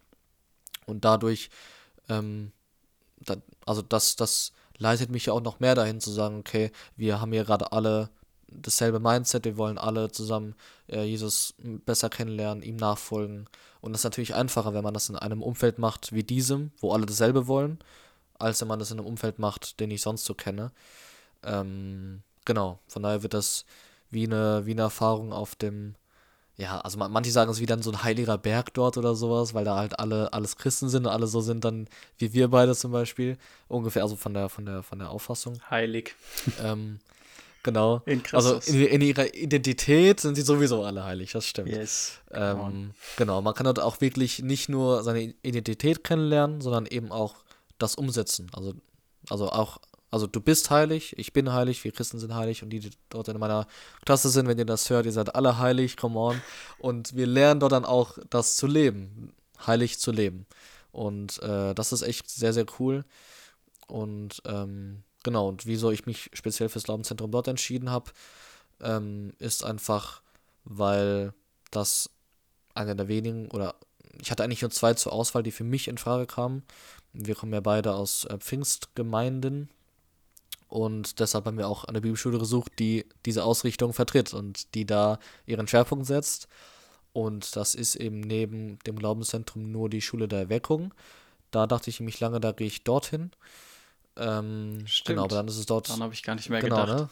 [0.86, 1.50] Und dadurch,
[2.08, 2.52] ähm,
[3.18, 7.20] da, also das, das leitet mich ja auch noch mehr dahin zu sagen, okay, wir
[7.20, 8.08] haben hier gerade alle
[8.50, 10.54] dasselbe Mindset, wir wollen alle zusammen
[10.88, 11.54] äh, Jesus
[11.86, 13.46] besser kennenlernen, ihm nachfolgen.
[13.80, 16.92] Und das ist natürlich einfacher, wenn man das in einem Umfeld macht wie diesem, wo
[16.92, 17.78] alle dasselbe wollen,
[18.38, 20.72] als wenn man das in einem Umfeld macht, den ich sonst so kenne.
[21.42, 23.64] Ähm, genau, von daher wird das
[24.10, 25.94] wie eine, wie eine Erfahrung auf dem,
[26.56, 29.54] ja, also manche sagen es ist wie dann so ein heiliger Berg dort oder sowas,
[29.54, 32.74] weil da halt alle alles Christen sind und alle so sind dann wie wir beide
[32.74, 35.58] zum Beispiel ungefähr, also von der von der von der Auffassung.
[35.70, 36.14] Heilig.
[36.62, 36.98] Ähm,
[37.62, 38.02] Genau.
[38.06, 41.68] In also in, in, ihrer Identität sind sie sowieso alle heilig, das stimmt.
[41.68, 42.18] Yes.
[42.30, 47.36] Ähm, genau, man kann dort auch wirklich nicht nur seine Identität kennenlernen, sondern eben auch
[47.78, 48.50] das umsetzen.
[48.54, 48.74] Also,
[49.28, 49.78] also auch,
[50.10, 53.28] also du bist heilig, ich bin heilig, wir Christen sind heilig und die, die dort
[53.28, 53.66] in meiner
[54.06, 56.40] Klasse sind, wenn ihr das hört, ihr seid alle heilig, come on.
[56.78, 59.34] Und wir lernen dort dann auch das zu leben,
[59.66, 60.46] heilig zu leben.
[60.92, 63.04] Und äh, das ist echt sehr, sehr cool.
[63.86, 68.10] Und ähm, genau, und wieso ich mich speziell fürs Glaubenszentrum dort entschieden habe,
[68.80, 70.22] ähm, ist einfach,
[70.64, 71.32] weil
[71.70, 72.10] das
[72.74, 73.74] einer der wenigen oder
[74.20, 76.62] ich hatte eigentlich nur zwei zur Auswahl, die für mich in Frage kamen.
[77.12, 79.70] Wir kommen ja beide aus äh, Pfingstgemeinden
[80.70, 85.18] und deshalb haben wir auch eine Bibelschule gesucht, die diese Ausrichtung vertritt und die da
[85.44, 86.46] ihren Schwerpunkt setzt.
[87.12, 90.94] Und das ist eben neben dem Glaubenszentrum nur die Schule der Erweckung.
[91.50, 93.32] Da dachte ich mich lange, da gehe ich dorthin.
[94.20, 95.06] Ähm, Stimmt.
[95.06, 95.88] Genau, aber dann ist es dort.
[95.88, 97.10] Dann habe ich gar nicht mehr genau, gedacht.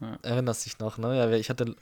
[0.00, 0.08] Ne?
[0.08, 0.18] Ja.
[0.22, 1.16] Erinnerst dich noch, ne?
[1.16, 1.74] Ja, ich hatte,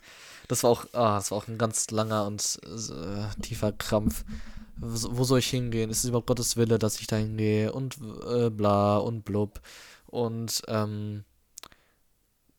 [0.49, 4.25] das war auch, ah, das war auch ein ganz langer und äh, tiefer Krampf.
[4.79, 5.89] Wo, soll ich hingehen?
[5.89, 7.73] Ist es überhaupt Gottes Wille, dass ich da hingehe?
[7.73, 7.97] Und
[8.29, 9.61] äh, bla und blub.
[10.07, 11.25] Und ähm,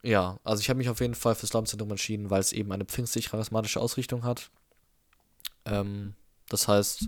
[0.02, 2.86] ja, also ich habe mich auf jeden Fall fürs Glaubenszentrum entschieden, weil es eben eine
[2.86, 4.50] pfingstlich-charismatische Ausrichtung hat.
[5.66, 6.16] Ähm,
[6.50, 7.08] das heißt,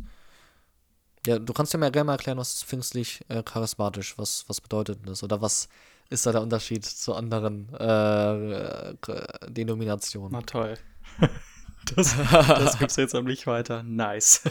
[1.25, 4.61] ja, du kannst ja mal gerne mal erklären, was ist pfingstlich äh, charismatisch, was, was
[4.61, 5.23] bedeutet das?
[5.23, 5.69] Oder was
[6.09, 8.95] ist da der Unterschied zu anderen äh,
[9.47, 10.31] Denominationen?
[10.31, 10.77] Na toll.
[11.95, 13.81] Das, das gibt's jetzt am nicht weiter.
[13.83, 14.43] Nice.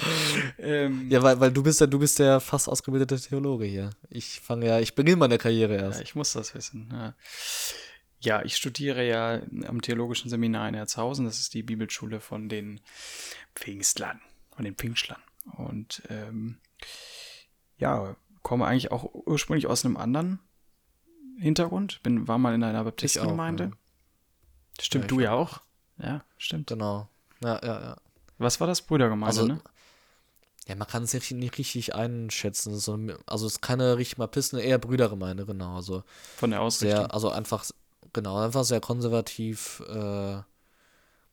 [0.59, 3.90] ähm, ja, weil, weil du bist ja, du bist der fast ausgebildete Theologe hier.
[4.11, 5.98] Ich fange ja, ich beginne meine Karriere erst.
[5.98, 6.88] Ja, ich muss das wissen.
[6.90, 7.14] Ja.
[8.20, 8.44] ja.
[8.44, 11.26] ich studiere ja am Theologischen Seminar in Erzhausen.
[11.26, 12.81] Das ist die Bibelschule von den
[13.54, 14.20] Pfingstlern,
[14.57, 15.20] von den Pfingstlern.
[15.56, 16.58] Und ähm,
[17.78, 20.40] ja, komme eigentlich auch ursprünglich aus einem anderen
[21.38, 22.00] Hintergrund.
[22.02, 23.64] Bin, war mal in einer Baptistengemeinde.
[23.64, 23.70] Ja.
[24.80, 25.61] Stimmt, ja, du ja auch.
[25.98, 26.68] Ja, stimmt.
[26.68, 27.08] Genau.
[27.42, 27.96] Ja, ja, ja.
[28.38, 28.82] Was war das?
[28.82, 29.61] Brüdergemeinde, also, ne?
[30.68, 32.76] Ja, man kann es nicht, nicht richtig einschätzen.
[32.76, 35.76] So, also es ist keine richtig Baptisten, eher Brüdergemeinde, genau.
[35.76, 36.04] Also
[36.37, 37.00] Von der Ausrichtung.
[37.00, 37.64] Sehr, also einfach,
[38.12, 40.40] genau, einfach sehr konservativ, äh,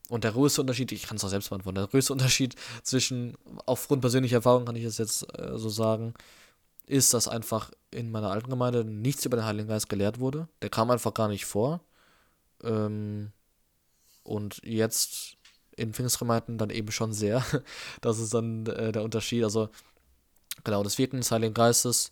[0.09, 4.01] und der größte Unterschied, ich kann es auch selbst beantworten, der größte Unterschied zwischen, aufgrund
[4.01, 6.13] persönlicher Erfahrung kann ich es jetzt äh, so sagen,
[6.87, 10.47] ist, dass einfach in meiner alten Gemeinde nichts über den Heiligen Geist gelehrt wurde.
[10.61, 11.81] Der kam einfach gar nicht vor.
[12.63, 13.31] Ähm,
[14.23, 15.37] und jetzt
[15.75, 17.43] in Pfingstgemeinden dann eben schon sehr.
[18.01, 19.43] das ist dann äh, der Unterschied.
[19.43, 19.69] Also,
[20.63, 22.11] genau, das Wirken des Heiligen Geistes,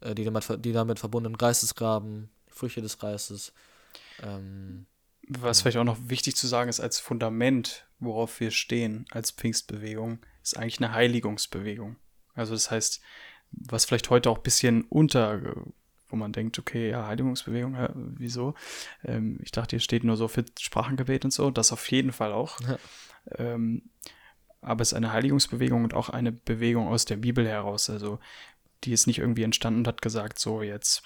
[0.00, 3.52] äh, die, damit, die damit verbundenen Geistesgraben, Früchte des Geistes.
[4.22, 4.86] Ähm,
[5.28, 10.18] was vielleicht auch noch wichtig zu sagen ist, als Fundament, worauf wir stehen als Pfingstbewegung,
[10.42, 11.96] ist eigentlich eine Heiligungsbewegung.
[12.34, 13.00] Also das heißt,
[13.52, 15.40] was vielleicht heute auch ein bisschen unter,
[16.08, 18.54] wo man denkt, okay, ja, Heiligungsbewegung, ja, wieso?
[19.04, 22.32] Ähm, ich dachte, hier steht nur so für Sprachengebet und so, das auf jeden Fall
[22.32, 22.60] auch.
[22.60, 22.78] Ja.
[23.36, 23.90] Ähm,
[24.60, 27.90] aber es ist eine Heiligungsbewegung und auch eine Bewegung aus der Bibel heraus.
[27.90, 28.18] Also
[28.84, 31.04] die ist nicht irgendwie entstanden und hat gesagt, so jetzt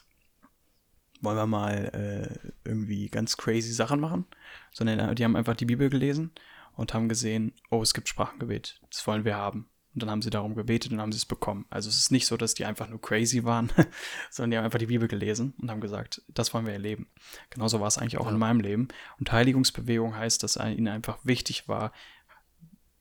[1.21, 4.27] wollen wir mal äh, irgendwie ganz crazy Sachen machen,
[4.73, 6.33] sondern äh, die haben einfach die Bibel gelesen
[6.77, 9.69] und haben gesehen, oh, es gibt Sprachengebet, das wollen wir haben.
[9.95, 11.65] Und dann haben sie darum gebetet und haben sie es bekommen.
[11.71, 13.73] Also es ist nicht so, dass die einfach nur crazy waren,
[14.31, 17.09] sondern die haben einfach die Bibel gelesen und haben gesagt, das wollen wir erleben.
[17.51, 18.33] Genauso war es eigentlich auch ja.
[18.33, 18.89] in meinem Leben.
[19.19, 21.93] Und Heiligungsbewegung heißt, dass ihnen einfach wichtig war,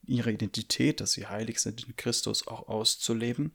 [0.06, 3.54] ihre Identität, dass sie heilig sind in Christus auch auszuleben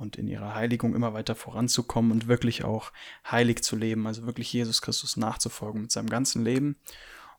[0.00, 2.90] und in ihrer Heiligung immer weiter voranzukommen und wirklich auch
[3.30, 6.76] heilig zu leben, also wirklich Jesus Christus nachzufolgen mit seinem ganzen Leben.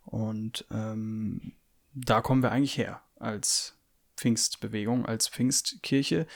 [0.06, 1.54] Und ähm,
[1.93, 3.78] da kommen wir eigentlich her als
[4.15, 6.28] Pfingstbewegung, als Pfingstkirche.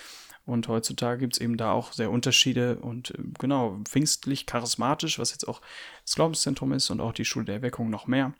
[0.45, 5.31] Und heutzutage gibt es eben da auch sehr Unterschiede und äh, genau, pfingstlich, charismatisch, was
[5.31, 5.61] jetzt auch
[6.03, 8.33] das Glaubenszentrum ist und auch die Schule der Erweckung noch mehr.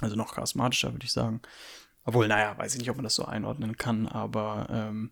[0.00, 1.42] Also noch charismatischer, würde ich sagen.
[2.04, 5.10] Obwohl, naja, weiß ich nicht, ob man das so einordnen kann, aber ähm,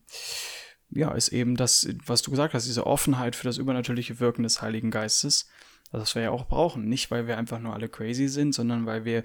[0.91, 4.63] ja, ist eben das, was du gesagt hast, diese Offenheit für das übernatürliche Wirken des
[4.63, 5.49] Heiligen Geistes,
[5.93, 6.89] das wir ja auch brauchen.
[6.89, 9.23] Nicht, weil wir einfach nur alle crazy sind, sondern weil wir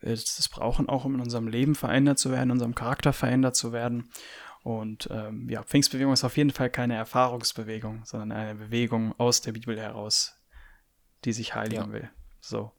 [0.00, 3.72] das brauchen, auch um in unserem Leben verändert zu werden, in unserem Charakter verändert zu
[3.72, 4.10] werden.
[4.62, 9.52] Und ähm, ja, Pfingstbewegung ist auf jeden Fall keine Erfahrungsbewegung, sondern eine Bewegung aus der
[9.52, 10.34] Bibel heraus,
[11.24, 11.92] die sich heiligen ja.
[11.92, 12.10] will.
[12.40, 12.72] So.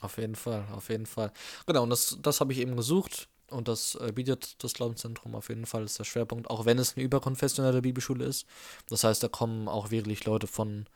[0.00, 1.32] Auf jeden Fall, auf jeden Fall.
[1.66, 3.28] Genau, und das, das habe ich eben gesucht.
[3.54, 6.96] Und das äh, bietet das Glaubenszentrum auf jeden Fall, ist der Schwerpunkt, auch wenn es
[6.96, 8.46] eine überkonfessionelle Bibelschule ist.
[8.88, 10.86] Das heißt, da kommen auch wirklich Leute von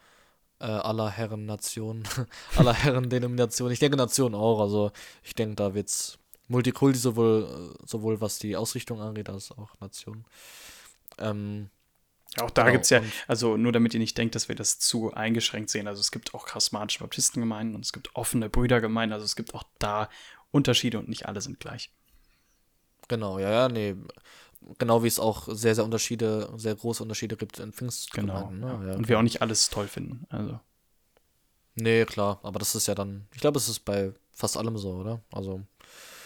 [0.61, 2.07] äh, aller Herren Nationen,
[2.57, 3.73] aller Herren Denominationen.
[3.73, 4.91] Ich denke Nationen auch, also
[5.23, 6.19] ich denke, da wird es
[6.49, 10.25] Multikulti sowohl, sowohl was die Ausrichtung angeht, als auch Nationen.
[11.19, 11.71] Ähm,
[12.41, 12.73] auch da genau.
[12.73, 15.89] gibt es ja, also nur damit ihr nicht denkt, dass wir das zu eingeschränkt sehen.
[15.89, 19.15] Also es gibt auch charismatische Baptistengemeinden und es gibt offene Brüdergemeinden.
[19.15, 20.09] Also es gibt auch da
[20.51, 21.91] Unterschiede und nicht alle sind gleich.
[23.09, 23.97] Genau, ja, ja, nee.
[24.79, 28.61] Genau wie es auch sehr, sehr Unterschiede, sehr große Unterschiede gibt in Pfingstgemeinden.
[28.61, 28.89] Genau, ne?
[28.89, 28.95] ja.
[28.97, 30.27] Und wir auch nicht alles toll finden.
[30.29, 30.61] Also.
[31.75, 34.93] Nee, klar, aber das ist ja dann, ich glaube, es ist bei fast allem so,
[34.93, 35.23] oder?
[35.33, 35.63] Also.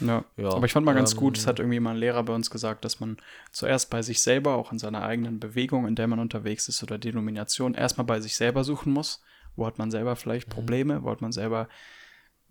[0.00, 0.24] Ja.
[0.36, 0.50] ja.
[0.50, 2.50] Aber ich fand mal ganz ähm, gut, es hat irgendwie mal ein Lehrer bei uns
[2.50, 3.18] gesagt, dass man
[3.52, 6.98] zuerst bei sich selber, auch in seiner eigenen Bewegung, in der man unterwegs ist oder
[6.98, 9.22] Denomination, erstmal bei sich selber suchen muss.
[9.54, 10.52] Wo hat man selber vielleicht mhm.
[10.52, 11.02] Probleme?
[11.04, 11.68] Wo hat man selber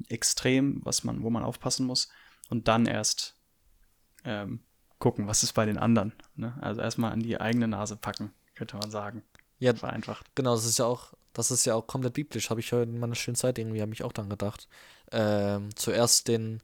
[0.08, 2.10] extrem, was man, wo man aufpassen muss?
[2.50, 3.36] Und dann erst
[4.24, 4.60] ähm,
[5.00, 6.14] gucken, was ist bei den anderen.
[6.36, 6.58] Ne?
[6.62, 9.24] Also erstmal an die eigene Nase packen, könnte man sagen.
[9.60, 10.26] Ja, vereinfacht.
[10.36, 13.00] Genau, das ist ja auch, das ist ja auch komplett biblisch, habe ich heute in
[13.00, 14.68] meiner schönen Zeit irgendwie, habe ich auch dann gedacht.
[15.12, 16.62] Ähm, zuerst den,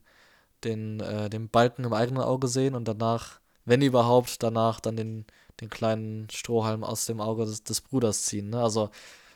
[0.64, 5.26] den, äh, den Balken im eigenen Auge sehen und danach, wenn überhaupt, danach dann den,
[5.60, 8.50] den kleinen Strohhalm aus dem Auge des, des Bruders ziehen.
[8.50, 8.62] Ne?
[8.62, 8.90] Also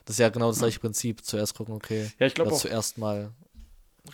[0.04, 1.24] das ist ja genau das gleiche Prinzip.
[1.24, 3.32] Zuerst gucken, okay, ja, ich glaube zuerst mal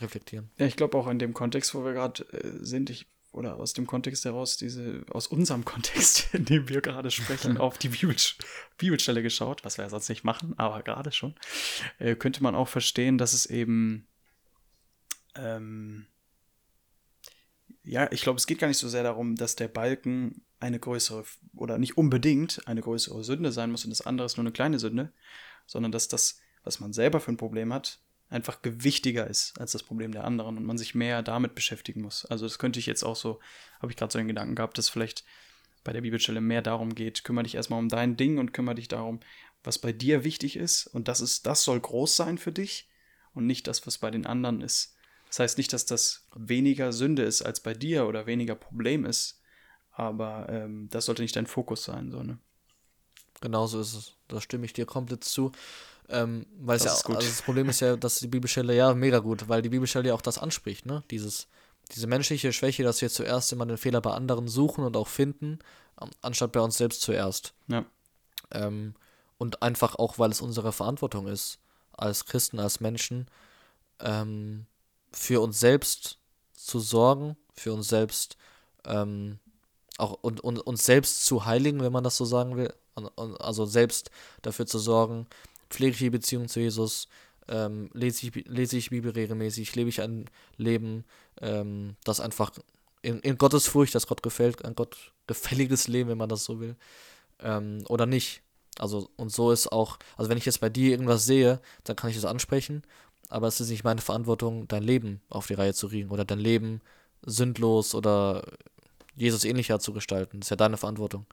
[0.01, 0.51] reflektieren.
[0.59, 3.07] Ja, ich glaube auch in dem Kontext, wo wir gerade äh, sind, ich
[3.39, 7.79] oder aus dem Kontext heraus, diese, aus unserem Kontext, in dem wir gerade sprechen, auf
[7.79, 8.15] die Bibel,
[8.77, 11.35] Bibelstelle geschaut, was wir ja sonst nicht machen, aber gerade schon,
[11.99, 14.09] äh, könnte man auch verstehen, dass es eben,
[15.37, 16.07] ähm,
[17.85, 21.25] ja, ich glaube, es geht gar nicht so sehr darum, dass der Balken eine größere
[21.55, 24.81] oder nicht unbedingt eine größere Sünde sein muss und das andere ist nur eine kleine
[24.81, 25.13] Sünde,
[25.65, 29.83] sondern dass das, was man selber für ein Problem hat, einfach gewichtiger ist als das
[29.83, 32.27] Problem der anderen und man sich mehr damit beschäftigen muss.
[32.27, 33.41] Also das könnte ich jetzt auch so,
[33.81, 35.25] habe ich gerade so einen Gedanken gehabt, dass vielleicht
[35.85, 38.89] bei der Bibelstelle mehr darum geht, kümmere dich erstmal um dein Ding und kümmere dich
[38.89, 39.21] darum,
[39.65, 42.89] was bei dir wichtig ist und das ist, das soll groß sein für dich
[43.33, 44.95] und nicht das, was bei den anderen ist.
[45.29, 49.41] Das heißt nicht, dass das weniger Sünde ist als bei dir oder weniger Problem ist,
[49.93, 52.39] aber ähm, das sollte nicht dein Fokus sein, so, ne?
[53.41, 54.17] Genauso ist es.
[54.27, 55.53] Da stimme ich dir komplett zu.
[56.11, 59.49] Ähm, weil das ja, also das Problem ist ja, dass die Bibelstelle ja mega gut,
[59.49, 61.03] weil die Bibelstelle ja auch das anspricht, ne?
[61.11, 61.49] Dieses,
[61.93, 65.59] diese menschliche Schwäche, dass wir zuerst immer den Fehler bei anderen suchen und auch finden,
[66.23, 67.53] anstatt bei uns selbst zuerst.
[67.67, 67.85] Ja.
[68.53, 68.95] Ähm,
[69.37, 71.59] und einfach auch, weil es unsere Verantwortung ist,
[71.93, 73.27] als Christen, als Menschen,
[74.01, 74.67] ähm,
[75.13, 76.19] für uns selbst
[76.55, 78.37] zu sorgen, für uns selbst
[78.85, 79.39] ähm,
[79.99, 82.73] auch und, und uns selbst zu heiligen, wenn man das so sagen will.
[83.39, 84.11] Also selbst
[84.43, 85.27] dafür zu sorgen,
[85.71, 87.09] pflege ich die Beziehung zu Jesus,
[87.49, 91.05] ähm, lese, ich, lese ich Bibel regelmäßig, lebe ich ein Leben,
[91.41, 92.53] ähm, das einfach
[93.03, 96.61] in, in Gottes Furcht, das Gott gefällt, ein Gott gefälliges Leben, wenn man das so
[96.61, 96.77] will,
[97.41, 98.43] ähm, oder nicht.
[98.79, 102.11] Also, und so ist auch, also wenn ich jetzt bei dir irgendwas sehe, dann kann
[102.11, 102.83] ich das ansprechen,
[103.29, 106.39] aber es ist nicht meine Verantwortung, dein Leben auf die Reihe zu kriegen oder dein
[106.39, 106.81] Leben
[107.25, 108.45] sündlos oder
[109.17, 110.41] Jesus ähnlicher zu gestalten.
[110.41, 111.27] Das ist ja deine Verantwortung.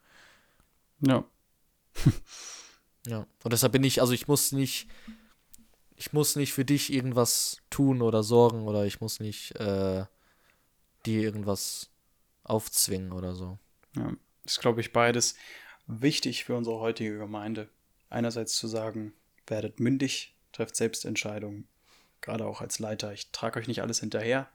[1.02, 1.24] Ja.
[3.06, 4.88] Ja, und deshalb bin ich, also ich muss nicht,
[5.96, 10.06] ich muss nicht für dich irgendwas tun oder sorgen oder ich muss nicht äh,
[11.06, 11.90] dir irgendwas
[12.44, 13.58] aufzwingen oder so.
[13.96, 14.14] Ja,
[14.44, 15.36] ist, glaube ich, beides
[15.88, 17.70] wichtig für unsere heutige Gemeinde.
[18.10, 19.14] Einerseits zu sagen,
[19.48, 21.68] werdet mündig, trefft Selbstentscheidungen,
[22.22, 23.14] gerade auch als Leiter.
[23.14, 24.50] Ich trage euch nicht alles hinterher.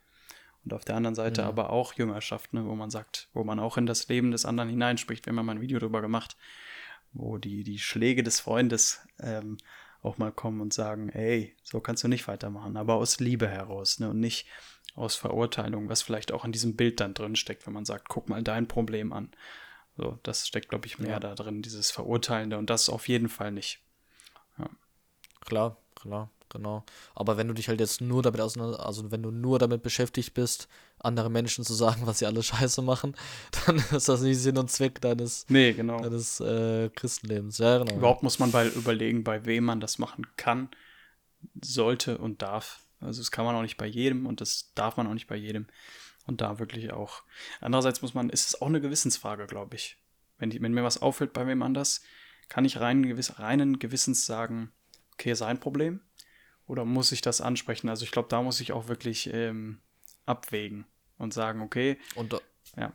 [0.64, 1.46] Und auf der anderen Seite ja.
[1.46, 1.50] Mhm.
[1.50, 4.68] aber auch Jüngerschaft, ne, wo man sagt, wo man auch in das Leben des anderen
[4.68, 5.24] hineinspricht.
[5.24, 6.36] Wir haben mal ein Video darüber gemacht,
[7.12, 9.58] wo die, die Schläge des Freundes ähm,
[10.02, 13.98] auch mal kommen und sagen, ey, so kannst du nicht weitermachen, aber aus Liebe heraus,
[13.98, 14.46] ne, und nicht
[14.94, 18.28] aus Verurteilung, was vielleicht auch in diesem Bild dann drin steckt, wenn man sagt, guck
[18.28, 19.30] mal dein Problem an.
[19.96, 21.20] So, das steckt, glaube ich, mehr ja.
[21.20, 23.80] da drin, dieses Verurteilende, und das auf jeden Fall nicht.
[24.58, 24.70] Ja.
[25.44, 26.84] Klar, klar genau.
[27.14, 30.34] Aber wenn du dich halt jetzt nur damit auseinander, also wenn du nur damit beschäftigt
[30.34, 33.16] bist, andere Menschen zu sagen, was sie alle scheiße machen,
[33.66, 36.00] dann ist das nicht Sinn und Zweck deines, nee, genau.
[36.00, 37.58] deines äh, Christenlebens.
[37.58, 37.96] Ja, genau.
[37.96, 40.68] Überhaupt muss man bei, überlegen, bei wem man das machen kann,
[41.62, 42.80] sollte und darf.
[43.00, 45.36] Also das kann man auch nicht bei jedem und das darf man auch nicht bei
[45.36, 45.66] jedem.
[46.26, 47.22] Und da wirklich auch.
[47.60, 49.96] Andererseits muss man, ist es auch eine Gewissensfrage, glaube ich.
[50.38, 52.02] Wenn, die, wenn mir was auffällt bei wem anders,
[52.48, 54.70] kann ich rein, gewiss, reinen Gewissens sagen,
[55.14, 56.00] okay, sein Problem,
[56.70, 57.88] oder muss ich das ansprechen?
[57.88, 59.80] Also ich glaube, da muss ich auch wirklich ähm,
[60.24, 60.84] abwägen
[61.18, 61.98] und sagen, okay.
[62.14, 62.40] Und,
[62.76, 62.92] ja.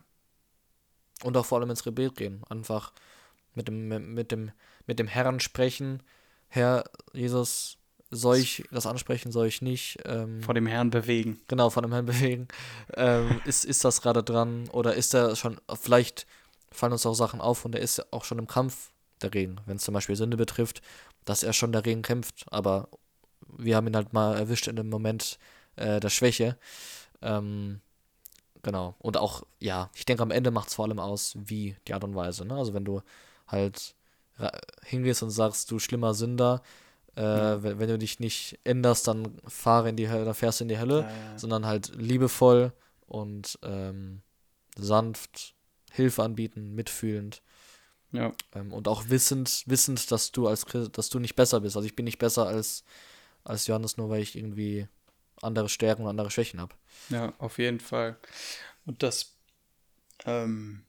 [1.24, 2.42] und auch vor allem ins Gebet gehen.
[2.50, 2.94] Einfach
[3.54, 4.52] mit dem, mit dem,
[4.88, 6.02] mit dem Herrn sprechen.
[6.48, 7.78] Herr Jesus,
[8.12, 9.98] soll ich das ansprechen, soll ich nicht?
[10.06, 11.42] Ähm, vor dem Herrn bewegen.
[11.50, 12.48] Genau, vor dem Herrn bewegen.
[12.96, 14.70] ähm, ist, ist das gerade dran?
[14.70, 16.28] Oder ist er schon, vielleicht
[16.72, 19.84] fallen uns auch Sachen auf und er ist auch schon im Kampf dagegen, wenn es
[19.84, 20.82] zum Beispiel Sünde betrifft,
[21.26, 22.88] dass er schon dagegen kämpft, aber
[23.58, 25.38] wir haben ihn halt mal erwischt in dem Moment
[25.75, 26.58] äh, der Schwäche.
[27.21, 27.81] Ähm,
[28.63, 28.95] genau.
[28.99, 32.03] Und auch, ja, ich denke, am Ende macht es vor allem aus, wie die Art
[32.03, 32.45] und Weise.
[32.45, 32.55] Ne?
[32.55, 33.01] Also wenn du
[33.47, 33.95] halt
[34.84, 36.62] hingehst und sagst, du schlimmer Sünder,
[37.15, 37.63] äh, ja.
[37.63, 40.69] wenn, wenn, du dich nicht änderst, dann fahre in die Hölle, dann fährst du in
[40.69, 41.38] die Hölle, ja, ja.
[41.38, 42.73] sondern halt liebevoll
[43.08, 44.21] und ähm,
[44.77, 45.55] sanft
[45.91, 47.41] Hilfe anbieten, mitfühlend.
[48.12, 48.34] Ja.
[48.53, 51.77] Ähm, und auch wissend, wissend, dass du als dass du nicht besser bist.
[51.77, 52.84] Also ich bin nicht besser als,
[53.45, 54.88] als Johannes, nur weil ich irgendwie
[55.41, 56.75] andere Stärken und andere Schwächen habe.
[57.10, 58.17] Ja, auf jeden Fall.
[58.86, 59.38] Und das
[60.25, 60.86] ähm,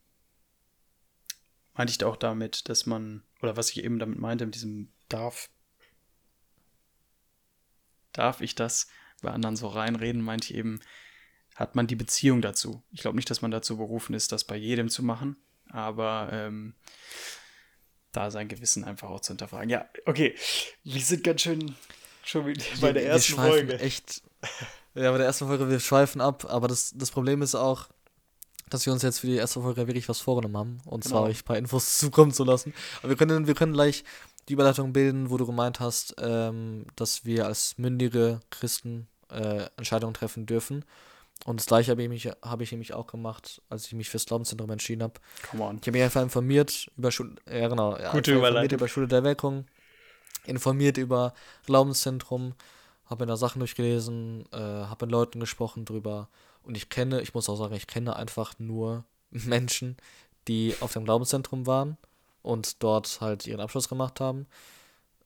[1.75, 5.49] meinte ich auch damit, dass man, oder was ich eben damit meinte, mit diesem darf,
[8.13, 8.89] darf ich das
[9.23, 10.81] bei anderen so reinreden, meinte ich eben,
[11.55, 12.83] hat man die Beziehung dazu.
[12.93, 15.37] Ich glaube nicht, dass man dazu berufen ist, das bei jedem zu machen,
[15.69, 16.75] aber ähm,
[18.13, 19.69] da sein Gewissen einfach auch zu hinterfragen.
[19.69, 20.35] Ja, okay,
[20.85, 21.75] wir sind ganz schön
[22.29, 23.79] schon bei der ersten wir Folge.
[23.79, 24.23] Echt,
[24.95, 27.89] ja, bei der ersten Folge, wir schweifen ab, aber das, das Problem ist auch,
[28.71, 30.81] dass wir uns jetzt für die erste Folge wirklich was vorgenommen haben.
[30.85, 31.17] Und genau.
[31.17, 32.75] zwar euch ein paar Infos zukommen zu lassen.
[32.99, 34.05] Aber wir können, wir können gleich
[34.49, 40.15] die Überleitung bilden, wo du gemeint hast, ähm, dass wir als mündige Christen äh, Entscheidungen
[40.15, 40.85] treffen dürfen.
[41.45, 44.25] Und das gleiche habe ich, mich, hab ich nämlich auch gemacht, als ich mich fürs
[44.25, 45.15] Glaubenszentrum entschieden habe.
[45.53, 49.23] Ich habe mich einfach informiert über Schule, ja genau, ja, Gute informiert über Schule der
[49.23, 49.67] Wirkung,
[50.47, 51.35] informiert über
[51.67, 52.55] Glaubenszentrum,
[53.07, 56.29] habe mir da Sachen durchgelesen, äh, habe mit Leuten gesprochen drüber.
[56.63, 59.97] Und ich kenne, ich muss auch sagen, ich kenne einfach nur Menschen,
[60.49, 61.97] die auf dem Glaubenszentrum waren
[62.43, 64.47] und dort halt ihren Abschluss gemacht haben.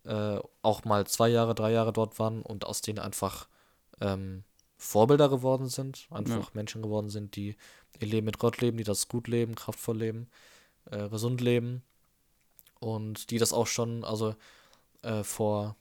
[0.05, 3.49] Äh, auch mal zwei Jahre, drei Jahre dort waren und aus denen einfach
[4.01, 4.45] ähm,
[4.79, 6.51] Vorbilder geworden sind, einfach ja.
[6.55, 7.57] Menschen geworden sind, die
[7.99, 10.29] ihr Leben mit Gott leben, die das gut leben, kraftvoll leben,
[10.91, 11.83] äh, gesund leben
[12.79, 14.35] und die das auch schon, also
[15.03, 15.77] äh, vor,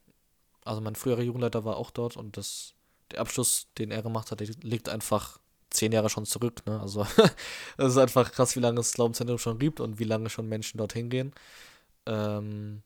[0.66, 2.74] also mein früherer Jugendleiter war auch dort und das,
[3.12, 6.80] der Abschluss, den er gemacht hat, liegt einfach zehn Jahre schon zurück, ne?
[6.80, 7.06] Also
[7.78, 10.78] das ist einfach krass, wie lange es Glaubenszentrum schon gibt und wie lange schon Menschen
[10.78, 11.34] dorthin gehen.
[12.06, 12.82] Ähm,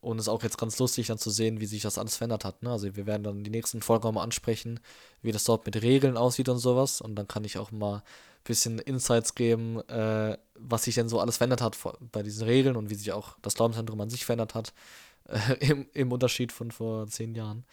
[0.00, 2.44] und es ist auch jetzt ganz lustig dann zu sehen, wie sich das alles verändert
[2.44, 2.62] hat.
[2.62, 2.70] Ne?
[2.70, 4.80] Also wir werden dann die nächsten Folgen auch mal ansprechen,
[5.20, 7.02] wie das dort mit Regeln aussieht und sowas.
[7.02, 8.02] Und dann kann ich auch mal ein
[8.44, 11.76] bisschen Insights geben, äh, was sich denn so alles verändert hat
[12.12, 14.72] bei diesen Regeln und wie sich auch das Glaubenszentrum an sich verändert hat,
[15.60, 17.64] im, im Unterschied von vor zehn Jahren.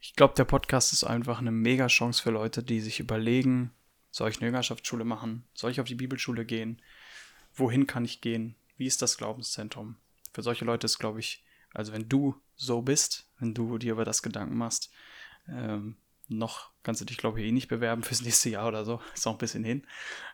[0.00, 3.72] Ich glaube, der Podcast ist einfach eine mega Chance für Leute, die sich überlegen,
[4.10, 5.44] soll ich eine Jüngerschaftsschule machen?
[5.54, 6.80] Soll ich auf die Bibelschule gehen?
[7.54, 8.54] Wohin kann ich gehen?
[8.76, 9.96] Wie ist das Glaubenszentrum?
[10.38, 11.42] für solche Leute ist, glaube ich,
[11.74, 14.90] also wenn du so bist, wenn du dir über das Gedanken machst,
[15.48, 15.96] ähm,
[16.28, 19.00] noch kannst du dich, glaube ich, eh nicht bewerben fürs nächste Jahr oder so.
[19.14, 19.86] Ist noch ein bisschen hin.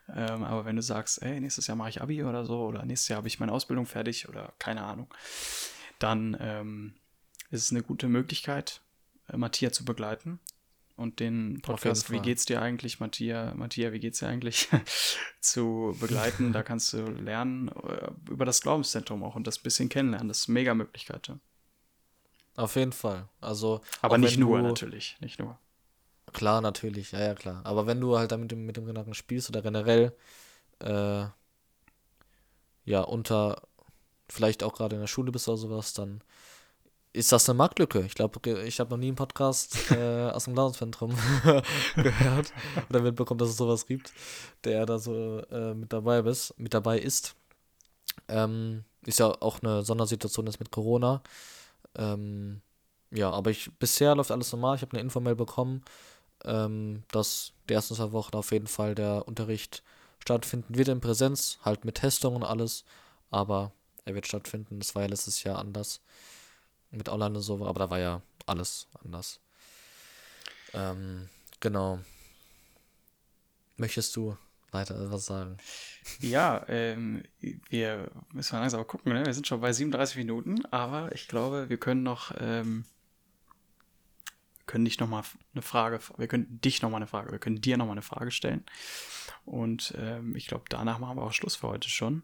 [0.08, 3.08] Ähm, aber wenn du sagst, ey, nächstes Jahr mache ich Abi oder so, oder nächstes
[3.08, 5.08] Jahr habe ich meine Ausbildung fertig oder keine Ahnung,
[6.04, 6.94] dann ähm,
[7.50, 8.82] ist es eine gute Möglichkeit,
[9.28, 10.38] äh, Matthias zu begleiten
[10.96, 14.68] und den Podcast Wie geht's dir eigentlich, Matthias, Matthias, wie geht's dir eigentlich,
[15.40, 16.52] zu begleiten.
[16.52, 20.28] da kannst du lernen äh, über das Glaubenszentrum auch und das bisschen kennenlernen.
[20.28, 21.28] Das ist eine mega Möglichkeit.
[21.28, 21.38] Ja.
[22.56, 23.28] Auf jeden Fall.
[23.40, 25.16] Also, Aber nicht nur, du, natürlich.
[25.20, 25.58] Nicht nur.
[26.32, 27.62] Klar, natürlich, ja, ja, klar.
[27.64, 30.14] Aber wenn du halt damit mit dem Gedanken spielst oder generell,
[30.80, 31.26] äh,
[32.84, 33.62] ja, unter,
[34.28, 36.22] vielleicht auch gerade in der Schule bist oder sowas, dann
[37.12, 38.00] ist das eine Marktlücke.
[38.00, 41.14] Ich glaube, ich habe noch nie einen Podcast äh, aus dem Glaubenszentrum
[41.96, 42.52] gehört
[42.90, 44.12] oder mitbekommen, dass es sowas gibt,
[44.64, 47.36] der da so äh, mit dabei ist, mit dabei ist.
[48.28, 51.22] Ähm, ist ja auch eine Sondersituation jetzt mit Corona.
[51.94, 52.60] Ähm,
[53.10, 54.76] ja, aber ich bisher läuft alles normal.
[54.76, 55.82] Ich habe eine Infomail bekommen,
[56.44, 59.84] ähm, dass die ersten zwei Wochen auf jeden Fall der Unterricht
[60.18, 62.84] stattfinden wird in Präsenz, halt mit Testung und alles,
[63.30, 63.72] aber
[64.04, 64.78] er wird stattfinden.
[64.78, 66.00] Das war ja letztes Jahr anders
[66.90, 69.40] mit Online und so, aber da war ja alles anders.
[70.72, 71.28] Ähm,
[71.60, 72.00] genau.
[73.76, 74.36] Möchtest du
[74.70, 75.56] weiter was sagen?
[76.20, 77.22] Ja, ähm,
[77.68, 79.24] wir müssen langsam gucken, ne?
[79.24, 82.84] Wir sind schon bei 37 Minuten, aber ich glaube, wir können noch, ähm,
[84.66, 87.60] können dich noch mal eine Frage, wir können dich noch mal eine Frage, wir können
[87.60, 88.64] dir noch mal eine Frage stellen.
[89.44, 92.22] Und ähm, ich glaube, danach machen wir auch Schluss für heute schon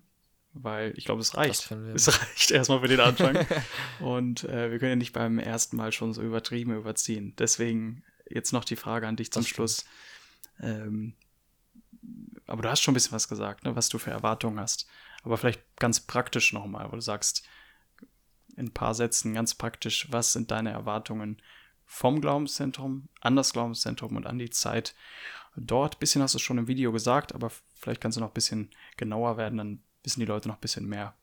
[0.53, 1.71] weil ich glaube, es reicht.
[1.95, 3.47] Es reicht erstmal für den Anfang.
[4.01, 7.35] und äh, wir können ja nicht beim ersten Mal schon so übertrieben überziehen.
[7.39, 9.85] Deswegen jetzt noch die Frage an dich zum Schluss.
[10.61, 11.15] Ähm,
[12.47, 14.89] aber du hast schon ein bisschen was gesagt, ne, was du für Erwartungen hast.
[15.23, 17.45] Aber vielleicht ganz praktisch nochmal, wo du sagst,
[18.57, 21.41] in ein paar Sätzen ganz praktisch, was sind deine Erwartungen
[21.87, 24.95] vom Glaubenszentrum, an das Glaubenszentrum und an die Zeit
[25.57, 25.97] dort?
[25.97, 28.71] Ein bisschen hast du schon im Video gesagt, aber vielleicht kannst du noch ein bisschen
[28.97, 31.15] genauer werden, dann wissen die Leute noch ein bisschen mehr.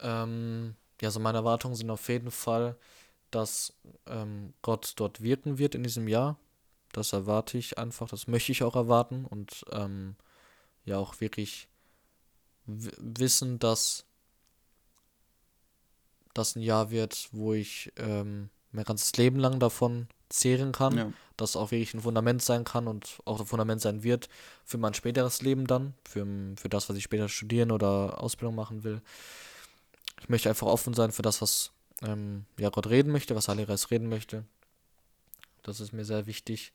[0.00, 2.76] Ähm, ja, so meine Erwartungen sind auf jeden Fall,
[3.30, 3.72] dass
[4.06, 6.38] ähm, Gott dort wirken wird in diesem Jahr.
[6.92, 10.16] Das erwarte ich einfach, das möchte ich auch erwarten und ähm,
[10.84, 11.68] ja auch wirklich
[12.66, 14.04] wissen, dass
[16.34, 21.12] das ein Jahr wird, wo ich ähm, mein ganzes Leben lang davon zehren kann, ja.
[21.36, 24.28] das auch wirklich ein Fundament sein kann und auch ein Fundament sein wird
[24.64, 28.84] für mein späteres Leben dann, für, für das, was ich später studieren oder Ausbildung machen
[28.84, 29.02] will.
[30.20, 33.90] Ich möchte einfach offen sein für das, was ähm, ja, Gott reden möchte, was Heiligeist
[33.90, 34.44] reden möchte.
[35.62, 36.72] Das ist mir sehr wichtig.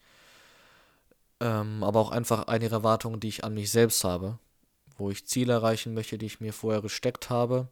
[1.40, 4.40] Ähm, aber auch einfach einige Erwartungen, die ich an mich selbst habe,
[4.98, 7.68] wo ich Ziele erreichen möchte, die ich mir vorher gesteckt habe.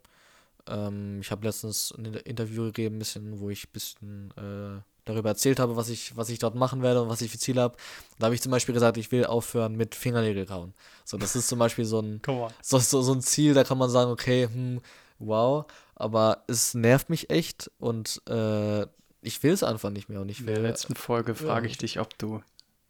[0.68, 5.59] Ähm, ich habe letztens ein Interview gegeben, bisschen, wo ich ein bisschen äh, darüber erzählt
[5.59, 7.78] habe, was ich, was ich dort machen werde und was ich für Ziele habe.
[8.20, 10.74] Da habe ich zum Beispiel gesagt, ich will aufhören mit Fingernägel kauen.
[11.03, 12.22] So, das ist zum Beispiel so ein,
[12.61, 14.82] so, so, so ein Ziel, da kann man sagen, okay, hm,
[15.20, 18.84] wow, aber es nervt mich echt und äh,
[19.22, 20.22] ich will es einfach nicht mehr.
[20.22, 22.41] Und ich will, In der letzten Folge frage ich dich, ob du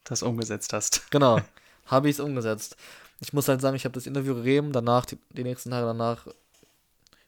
[0.04, 1.04] das umgesetzt hast.
[1.12, 1.40] Genau,
[1.86, 2.76] habe ich es umgesetzt.
[3.22, 6.28] Ich muss halt sagen, ich habe das Interview gegeben, danach, die, die nächsten Tage danach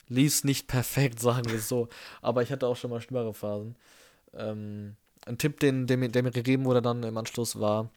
[0.08, 1.89] lief nicht perfekt, sagen wir es so.
[2.22, 3.76] Aber ich hatte auch schon mal schlimmere Phasen.
[4.34, 4.95] Ähm,
[5.26, 7.89] ein Tipp, den, der, mir, der mir gegeben wurde dann im Anschluss war,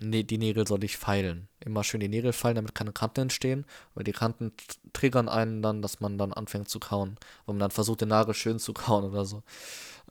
[0.00, 1.48] nee, die Nägel soll ich feilen.
[1.60, 3.64] Immer schön die Nägel feilen, damit keine Kanten entstehen.
[3.94, 4.52] Weil die Kanten
[4.92, 7.16] triggern einen dann, dass man dann anfängt zu kauen.
[7.46, 9.42] Weil man dann versucht, den Nagel schön zu kauen oder so.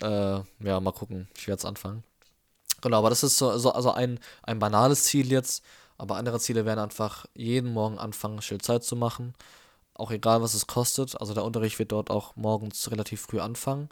[0.01, 1.27] Äh, ja, mal gucken.
[1.35, 2.03] Ich werde es anfangen.
[2.81, 5.63] Genau, aber das ist so, so, also ein, ein banales Ziel jetzt.
[5.97, 9.33] Aber andere Ziele wären einfach, jeden Morgen anfangen, Schildzeit zu machen.
[9.97, 11.19] Auch egal, was es kostet.
[11.19, 13.89] Also der Unterricht wird dort auch morgens relativ früh anfangen.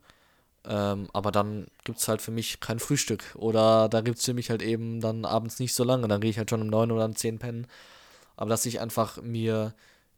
[0.65, 3.35] Ähm, aber dann gibt es halt für mich kein Frühstück.
[3.35, 6.07] Oder da gibt es für mich halt eben dann abends nicht so lange.
[6.07, 7.67] Dann gehe ich halt schon um neun oder um zehn pennen.
[8.37, 9.73] Aber dass ich einfach mir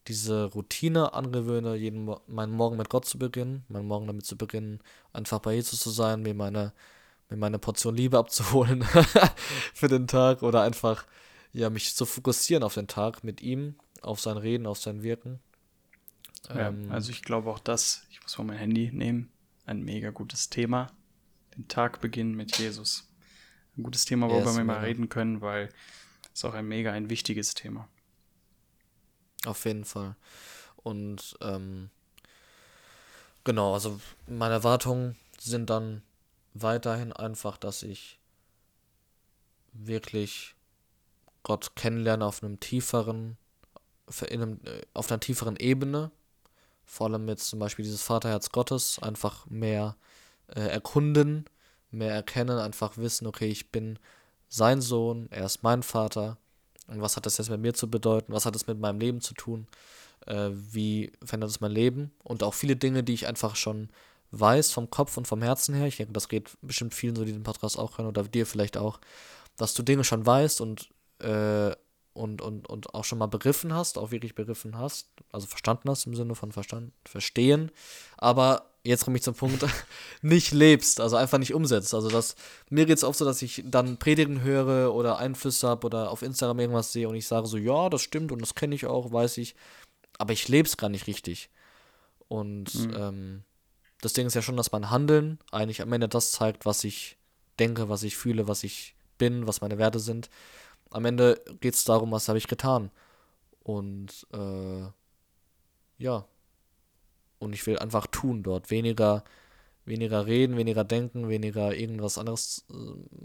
[0.07, 4.37] diese Routine angewöhne, jeden Mo meinen Morgen mit Gott zu beginnen, meinen Morgen damit zu
[4.37, 4.79] beginnen,
[5.13, 6.73] einfach bei Jesus zu sein, mir meine,
[7.29, 8.83] mir meine Portion Liebe abzuholen
[9.73, 11.05] für den Tag oder einfach
[11.53, 15.39] ja, mich zu fokussieren auf den Tag mit ihm, auf sein Reden, auf sein Wirken.
[16.49, 19.31] Ja, ähm, also ich glaube auch das, ich muss mal mein Handy nehmen,
[19.65, 20.87] ein mega gutes Thema.
[21.55, 23.07] Den Tag beginnen mit Jesus.
[23.77, 25.69] Ein gutes Thema, worüber yes, wir mal reden können, weil
[26.33, 27.87] es auch ein mega ein wichtiges Thema.
[29.45, 30.15] Auf jeden Fall.
[30.77, 31.89] Und ähm,
[33.43, 36.01] genau, also meine Erwartungen sind dann
[36.53, 38.19] weiterhin einfach, dass ich
[39.73, 40.55] wirklich
[41.43, 43.37] Gott kennenlerne auf einem tieferen,
[44.21, 46.11] äh, auf einer tieferen Ebene,
[46.87, 49.95] vor allem jetzt zum Beispiel dieses Vaterherz Gottes, einfach mehr
[50.47, 51.45] äh, erkunden,
[51.91, 53.99] mehr erkennen, einfach wissen, okay, ich bin
[54.49, 56.37] sein Sohn, er ist mein Vater.
[56.87, 58.31] Und was hat das jetzt mit mir zu bedeuten?
[58.31, 59.67] Was hat es mit meinem Leben zu tun?
[60.25, 62.11] Äh, wie verändert es mein Leben?
[62.23, 63.89] Und auch viele Dinge, die ich einfach schon
[64.31, 65.87] weiß vom Kopf und vom Herzen her.
[65.87, 68.77] Ich denke, das geht bestimmt vielen so, die den Podcast auch hören oder dir vielleicht
[68.77, 68.99] auch,
[69.57, 71.71] dass du Dinge schon weißt und äh,
[72.17, 76.05] und, und, und auch schon mal begriffen hast, auch wirklich begriffen hast, also verstanden hast
[76.05, 77.71] im Sinne von Verstand, verstehen,
[78.17, 79.63] aber jetzt komme ich zum Punkt,
[80.21, 81.93] nicht lebst, also einfach nicht umsetzt.
[81.93, 82.35] Also das,
[82.69, 86.21] mir geht es oft so, dass ich dann Predigen höre oder Einflüsse habe oder auf
[86.21, 89.11] Instagram irgendwas sehe und ich sage so, ja, das stimmt und das kenne ich auch,
[89.11, 89.55] weiß ich,
[90.17, 91.49] aber ich lebe es gar nicht richtig.
[92.27, 92.95] Und mhm.
[92.97, 93.43] ähm,
[94.01, 97.17] das Ding ist ja schon, dass mein Handeln eigentlich am Ende das zeigt, was ich
[97.59, 100.29] denke, was ich fühle, was ich bin, was meine Werte sind
[100.91, 102.91] am Ende geht es darum, was habe ich getan.
[103.63, 104.87] Und äh,
[105.97, 106.25] ja.
[107.39, 108.71] Und ich will einfach tun dort.
[108.71, 109.23] Weniger,
[109.85, 112.73] weniger reden, weniger denken, weniger irgendwas anderes äh,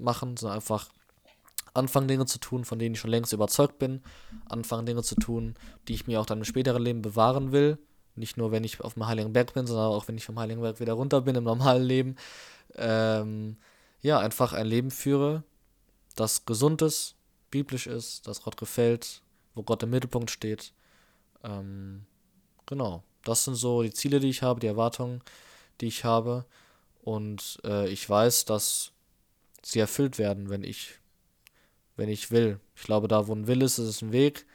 [0.00, 0.90] machen, sondern einfach
[1.74, 4.02] anfangen, Dinge zu tun, von denen ich schon längst überzeugt bin.
[4.48, 5.54] Anfangen, Dinge zu tun,
[5.88, 7.78] die ich mir auch dann im späteren Leben bewahren will.
[8.14, 10.60] Nicht nur, wenn ich auf dem Heiligen Berg bin, sondern auch, wenn ich vom Heiligen
[10.60, 12.16] Berg wieder runter bin im normalen Leben.
[12.74, 13.56] Ähm,
[14.02, 15.44] ja, einfach ein Leben führe,
[16.16, 17.16] das gesund ist,
[17.53, 19.22] biblisch ist, das Gott gefällt,
[19.55, 20.72] wo Gott im Mittelpunkt steht.
[21.44, 22.07] Ähm,
[22.66, 25.22] genau, das sind so die Ziele, die ich habe, die Erwartungen,
[25.80, 26.44] die ich habe.
[27.03, 28.90] Und äh, ich weiß, dass
[29.62, 30.98] sie erfüllt werden, wenn ich,
[31.96, 32.59] wenn ich will.
[32.74, 34.46] Ich glaube, da wo ein Will ist, ist es ein Weg.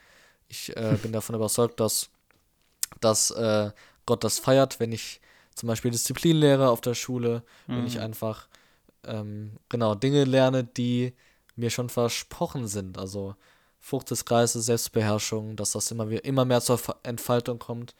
[0.48, 2.10] Ich äh, bin davon überzeugt, dass,
[3.00, 3.70] dass äh,
[4.04, 5.20] Gott das feiert, wenn ich
[5.54, 7.76] zum Beispiel Disziplin lehre auf der Schule, mhm.
[7.76, 8.02] wenn ich mhm.
[8.02, 8.48] einfach
[9.04, 11.14] ähm, genau Dinge lerne, die
[11.58, 12.98] mir schon versprochen sind.
[12.98, 13.34] Also
[13.80, 17.94] Frucht des Geistes, Selbstbeherrschung, dass das immer, immer mehr zur Entfaltung kommt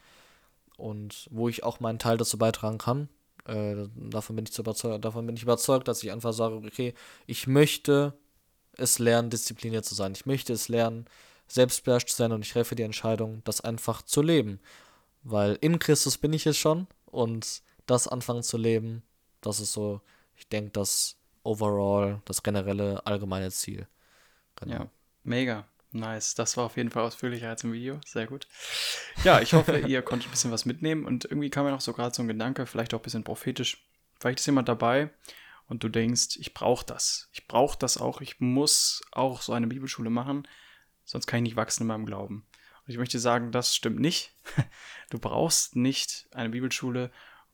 [0.77, 3.09] und wo ich auch meinen Teil dazu beitragen kann.
[3.45, 6.93] Äh, davon, bin ich überzeugt, davon bin ich überzeugt, dass ich einfach sage, okay,
[7.27, 8.13] ich möchte
[8.73, 10.13] es lernen, diszipliniert zu sein.
[10.13, 11.05] Ich möchte es lernen,
[11.47, 14.59] selbstbeherrscht zu sein und ich treffe die Entscheidung, das einfach zu leben.
[15.23, 19.03] Weil in Christus bin ich es schon und das anfangen zu leben,
[19.41, 20.01] das ist so,
[20.35, 21.18] ich denke, dass
[21.49, 23.87] overall, das generelle allgemeine Ziel.
[24.55, 24.73] Genau.
[24.73, 24.89] Ja,
[25.23, 25.65] mega.
[25.91, 27.99] Nice, das war auf jeden Fall ausführlicher als im Video.
[28.05, 28.47] Sehr gut.
[29.23, 31.93] Ja, ich hoffe, ihr konntet ein bisschen was mitnehmen und irgendwie kam mir noch so
[31.93, 33.83] gerade so ein Gedanke, vielleicht auch ein bisschen prophetisch.
[34.19, 35.09] Vielleicht ist jemand dabei
[35.67, 37.29] und du denkst, ich brauche das.
[37.31, 38.21] Ich brauche das auch.
[38.21, 40.47] Ich muss auch so eine Bibelschule machen,
[41.05, 42.45] sonst kann ich nicht wachsen in meinem Glauben.
[42.85, 44.33] Und ich möchte sagen, das stimmt nicht.
[45.11, 47.09] Du brauchst nicht eine Bibelschule,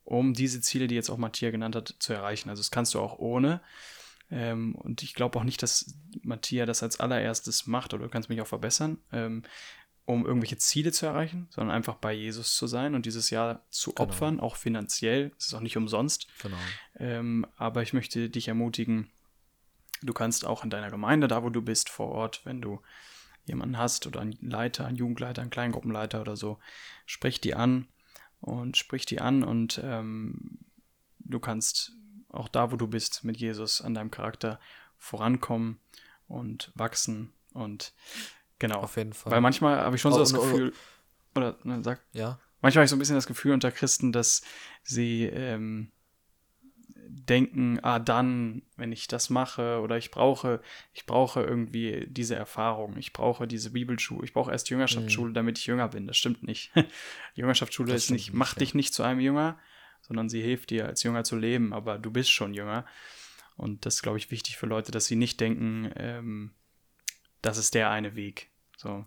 [0.06, 2.50] um diese Ziele, die jetzt auch Matthias genannt hat, zu erreichen.
[2.50, 3.62] Also das kannst du auch ohne.
[4.32, 8.30] Ähm, und ich glaube auch nicht, dass Matthias das als allererstes macht, oder du kannst
[8.30, 9.44] mich auch verbessern, ähm,
[10.06, 13.92] um irgendwelche Ziele zu erreichen, sondern einfach bei Jesus zu sein und dieses Jahr zu
[13.92, 14.10] genau.
[14.10, 15.32] opfern, auch finanziell.
[15.38, 16.28] Es ist auch nicht umsonst.
[16.42, 16.58] Genau.
[17.00, 19.10] Ähm, aber ich möchte dich ermutigen,
[20.04, 22.82] du kannst auch in deiner Gemeinde, da wo du bist, vor Ort, wenn du
[23.46, 26.60] jemanden hast oder einen Leiter, einen Jugendleiter, einen Kleingruppenleiter oder so,
[27.06, 27.88] sprich die an
[28.46, 30.60] und sprich die an und ähm,
[31.20, 31.94] du kannst
[32.30, 34.60] auch da, wo du bist, mit Jesus an deinem Charakter
[34.98, 35.80] vorankommen
[36.28, 37.94] und wachsen und
[38.60, 38.82] genau.
[38.82, 39.32] Auf jeden Fall.
[39.32, 40.74] Weil manchmal habe ich schon so oh, das Gefühl,
[41.34, 42.02] oder ne, sag.
[42.14, 42.40] Ja.
[42.62, 44.44] Manchmal habe ich so ein bisschen das Gefühl unter Christen, dass
[44.84, 45.92] sie ähm,
[47.08, 50.62] denken, ah, dann, wenn ich das mache, oder ich brauche,
[50.94, 55.34] ich brauche irgendwie diese Erfahrung, ich brauche diese Bibelschule, ich brauche erst Jüngerschaftsschule, mhm.
[55.34, 56.08] damit ich Jünger bin.
[56.08, 56.72] Das stimmt nicht.
[57.36, 58.60] Die Jüngerschaftsschule das ist nicht, macht ja.
[58.60, 59.58] dich nicht zu einem Jünger,
[60.02, 62.86] sondern sie hilft dir, als Jünger zu leben, aber du bist schon Jünger.
[63.58, 66.52] Und das ist, glaube ich, wichtig für Leute, dass sie nicht denken, ähm,
[67.42, 68.50] das ist der eine Weg.
[68.78, 69.06] So.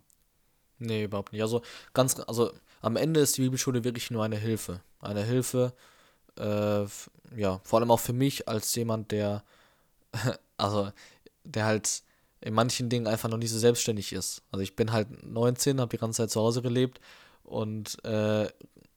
[0.79, 1.43] Nee, überhaupt nicht.
[1.43, 4.81] Also ganz, also am Ende ist die Bibelschule wirklich nur eine Hilfe.
[5.01, 5.75] Eine Hilfe,
[6.39, 6.87] äh,
[7.37, 9.43] ja, vor allem auch für mich als jemand, der,
[10.57, 10.91] also,
[11.45, 12.03] der halt
[12.41, 14.43] in manchen Dingen einfach noch nicht so selbstständig ist.
[14.53, 17.01] Also ich bin halt 19, habe die ganze Zeit zu Hause gelebt
[17.43, 18.49] und äh,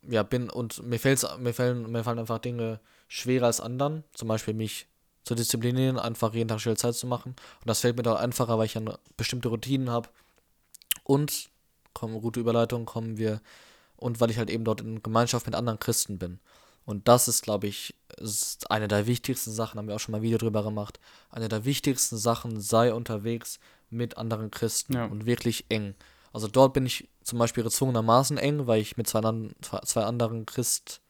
[0.08, 4.04] ja, bin und mir fällt's, mir fallen, mir fallen einfach Dinge schwerer als anderen.
[4.14, 4.88] Zum Beispiel mich
[5.24, 7.36] zu disziplinieren, einfach jeden Tag schnell Zeit zu machen.
[7.60, 8.82] Und das fällt mir doch einfacher, weil ich ja
[9.18, 10.10] bestimmte Routinen habe.
[11.04, 11.50] Und,
[11.94, 13.42] kommen gute Überleitung, kommen wir,
[13.98, 16.39] und weil ich halt eben dort in Gemeinschaft mit anderen Christen bin.
[16.86, 20.20] Und das ist, glaube ich, ist eine der wichtigsten Sachen, haben wir auch schon mal
[20.20, 21.00] ein Video drüber gemacht.
[21.30, 23.60] Eine der wichtigsten Sachen, sei unterwegs
[23.90, 25.06] mit anderen Christen ja.
[25.06, 25.96] und wirklich eng.
[26.34, 29.22] Also dort bin ich zum Beispiel gezwungenermaßen eng, weil ich mit zwei,
[29.84, 31.02] zwei anderen Christ,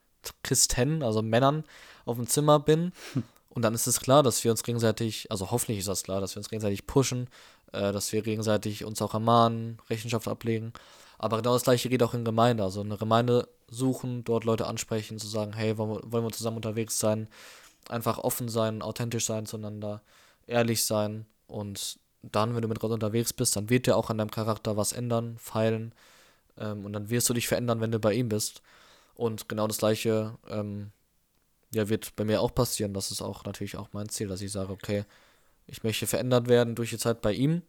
[0.44, 1.64] Christen, also Männern,
[2.06, 2.92] auf dem Zimmer bin.
[3.54, 6.36] Und dann ist es klar, dass wir uns gegenseitig, also hoffentlich ist das klar, dass
[6.36, 7.28] wir uns gegenseitig pushen,
[7.74, 10.72] äh, dass wir gegenseitig uns auch ermahnen, Rechenschaft ablegen.
[11.18, 12.64] Aber genau das gleiche geht auch in Gemeinde.
[12.64, 17.28] Also eine Gemeinde suchen, dort Leute ansprechen, zu sagen, hey, wollen wir, zusammen unterwegs sein,
[17.90, 20.02] einfach offen sein, authentisch sein zueinander,
[20.46, 24.18] ehrlich sein und dann, wenn du mit Gott unterwegs bist, dann wird dir auch an
[24.18, 25.94] deinem Charakter was ändern, feilen.
[26.58, 28.62] Ähm, und dann wirst du dich verändern, wenn du bei ihm bist.
[29.16, 30.92] Und genau das gleiche ähm,
[31.74, 32.94] ja, wird bei mir auch passieren.
[32.94, 35.06] Das ist auch natürlich auch mein Ziel, dass ich sage, okay,
[35.68, 37.64] ich möchte verändert werden durch die Zeit bei ihm.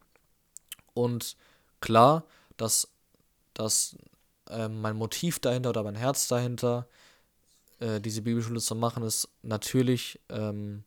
[0.94, 1.36] Und
[1.80, 2.24] klar,
[2.57, 2.88] dass,
[3.55, 3.96] dass
[4.51, 6.86] äh, mein Motiv dahinter oder mein Herz dahinter,
[7.80, 10.84] äh, diese Bibelschule zu machen, ist natürlich ähm,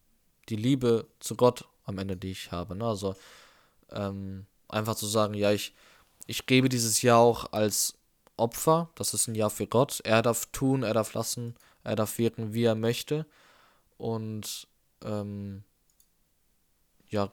[0.49, 2.76] die Liebe zu Gott am Ende, die ich habe.
[2.76, 2.86] Ne?
[2.86, 3.16] Also
[3.91, 5.74] ähm, einfach zu sagen, ja, ich,
[6.28, 7.95] ich gebe dieses Jahr auch als
[8.38, 10.01] Opfer, das ist ein Jahr für Gott.
[10.03, 13.26] Er darf tun, er darf lassen, er darf wirken, wie er möchte.
[13.97, 14.68] Und
[15.03, 15.64] ähm,
[17.10, 17.30] ja,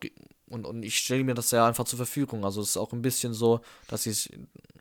[0.52, 2.44] und, und ich stelle mir das ja einfach zur Verfügung.
[2.44, 4.30] Also es ist auch ein bisschen so, dass ich,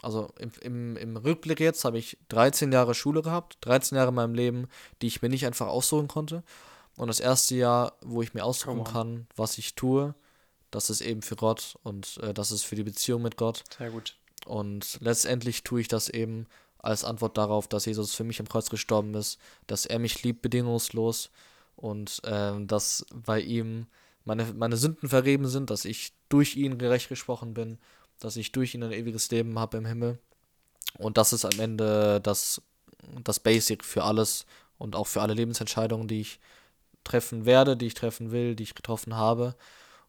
[0.01, 4.15] also im, im, im Rückblick jetzt habe ich 13 Jahre Schule gehabt, 13 Jahre in
[4.15, 4.67] meinem Leben,
[5.01, 6.43] die ich mir nicht einfach aussuchen konnte.
[6.97, 10.13] Und das erste Jahr, wo ich mir aussuchen kann, was ich tue,
[10.71, 13.63] das ist eben für Gott und äh, das ist für die Beziehung mit Gott.
[13.77, 14.17] Sehr gut.
[14.45, 16.47] Und letztendlich tue ich das eben
[16.79, 20.41] als Antwort darauf, dass Jesus für mich am Kreuz gestorben ist, dass er mich liebt
[20.41, 21.29] bedingungslos
[21.77, 23.87] und äh, dass bei ihm
[24.25, 27.79] meine, meine Sünden vergeben sind, dass ich durch ihn gerecht gesprochen bin,
[28.19, 30.19] dass ich durch ihn ein ewiges Leben habe im Himmel.
[30.97, 32.61] Und das ist am Ende das,
[33.23, 34.45] das Basic für alles
[34.77, 36.39] und auch für alle Lebensentscheidungen, die ich
[37.03, 39.55] treffen werde, die ich treffen will, die ich getroffen habe.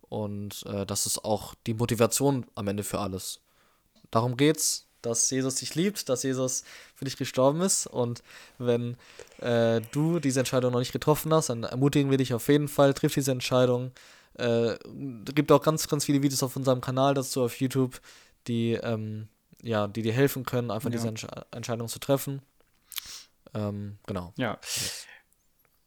[0.02, 3.40] Und äh, das ist auch die Motivation am Ende für alles.
[4.10, 7.86] Darum geht's, dass Jesus dich liebt, dass Jesus für dich gestorben ist.
[7.86, 8.22] Und
[8.58, 8.96] wenn
[9.38, 12.94] äh, du diese Entscheidung noch nicht getroffen hast, dann ermutigen wir dich auf jeden Fall,
[12.94, 13.92] triff diese Entscheidung.
[14.34, 14.76] Äh,
[15.34, 18.00] gibt auch ganz, ganz viele Videos auf unserem Kanal dazu auf YouTube,
[18.46, 19.28] die, ähm,
[19.62, 20.96] ja, die dir helfen können, einfach ja.
[20.96, 22.40] diese Entsch Entscheidung zu treffen.
[23.54, 24.32] Ähm, genau.
[24.36, 24.58] Ja.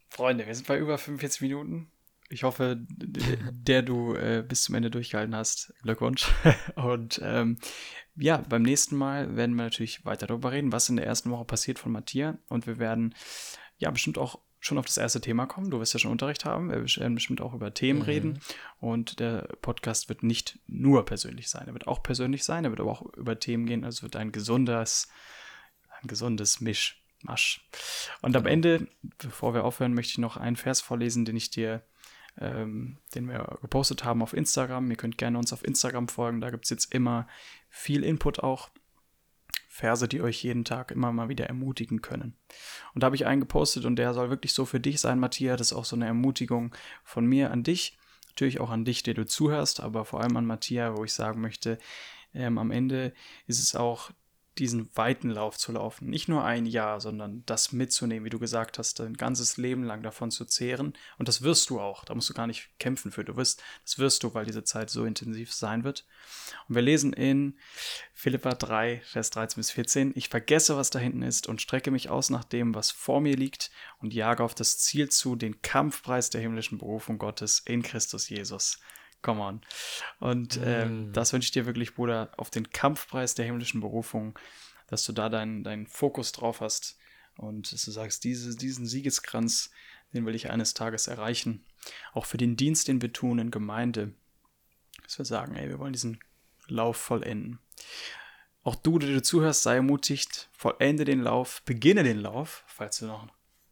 [0.10, 1.92] Freunde, wir sind bei über 45 Minuten.
[2.30, 5.74] Ich hoffe, der du äh, bis zum Ende durchgehalten hast.
[5.84, 6.32] Glückwunsch.
[6.76, 7.58] Und ähm,
[8.18, 11.46] ja, beim nächsten Mal werden wir natürlich weiter darüber reden, was in der ersten Woche
[11.46, 12.36] passiert von Matthias.
[12.48, 13.16] Und wir werden
[13.78, 15.70] ja bestimmt auch schon auf das erste Thema kommen.
[15.70, 16.70] Du wirst ja schon Unterricht haben.
[16.70, 18.06] Wir werden bestimmt auch über Themen mhm.
[18.06, 18.40] reden.
[18.80, 21.68] Und der Podcast wird nicht nur persönlich sein.
[21.68, 22.66] Er wird auch persönlich sein.
[22.66, 23.84] Er wird aber auch über Themen gehen.
[23.84, 25.08] Also es wird ein gesundes,
[26.02, 27.02] ein gesundes Misch.
[27.22, 27.68] Masch.
[28.22, 28.54] Und am genau.
[28.54, 28.88] Ende,
[29.18, 31.82] bevor wir aufhören, möchte ich noch einen Vers vorlesen, den ich dir,
[32.40, 34.90] ähm, den wir gepostet haben auf Instagram.
[34.90, 36.42] Ihr könnt gerne uns auf Instagram folgen.
[36.42, 37.28] Da gibt es jetzt immer
[37.70, 38.70] viel Input auch.
[39.68, 42.38] Verse, die euch jeden Tag immer mal wieder ermutigen können.
[42.94, 45.58] Und da habe ich einen gepostet und der soll wirklich so für dich sein, Matthias.
[45.58, 46.74] Das ist auch so eine Ermutigung
[47.04, 47.98] von mir an dich.
[48.30, 51.42] Natürlich auch an dich, der du zuhörst, aber vor allem an Matthias, wo ich sagen
[51.42, 51.78] möchte,
[52.34, 53.14] ähm, am Ende
[53.48, 54.12] ist es auch
[54.58, 56.10] diesen weiten Lauf zu laufen.
[56.10, 60.02] Nicht nur ein Jahr, sondern das mitzunehmen, wie du gesagt hast, dein ganzes Leben lang
[60.02, 60.94] davon zu zehren.
[61.18, 62.06] Und das wirst du auch.
[62.06, 63.26] Da musst du gar nicht kämpfen für.
[63.26, 66.06] Du wirst, das wirst du, weil diese Zeit so intensiv sein wird.
[66.68, 67.56] Und wir lesen in
[68.14, 70.14] Philippa 3, Vers 13 bis 14.
[70.16, 73.36] Ich vergesse, was da hinten ist und strecke mich aus nach dem, was vor mir
[73.36, 78.30] liegt und jage auf das Ziel zu, den Kampfpreis der himmlischen Berufung Gottes in Christus
[78.30, 78.80] Jesus.
[79.26, 79.62] Come on.
[80.20, 81.14] Und ähm, mm.
[81.14, 84.38] das wünsche ich dir wirklich, Bruder, auf den Kampfpreis der himmlischen Berufung,
[84.86, 86.96] dass du da deinen dein Fokus drauf hast
[87.36, 89.72] und dass du sagst, diese, diesen Siegeskranz,
[90.14, 91.66] den will ich eines Tages erreichen.
[92.14, 94.14] Auch für den Dienst, den wir tun in Gemeinde.
[95.02, 96.20] Dass wir sagen, ey, wir wollen diesen
[96.68, 97.58] Lauf vollenden.
[98.62, 103.08] Auch du, der du zuhörst, sei ermutigt, vollende den Lauf, beginne den Lauf, falls du
[103.08, 103.28] noch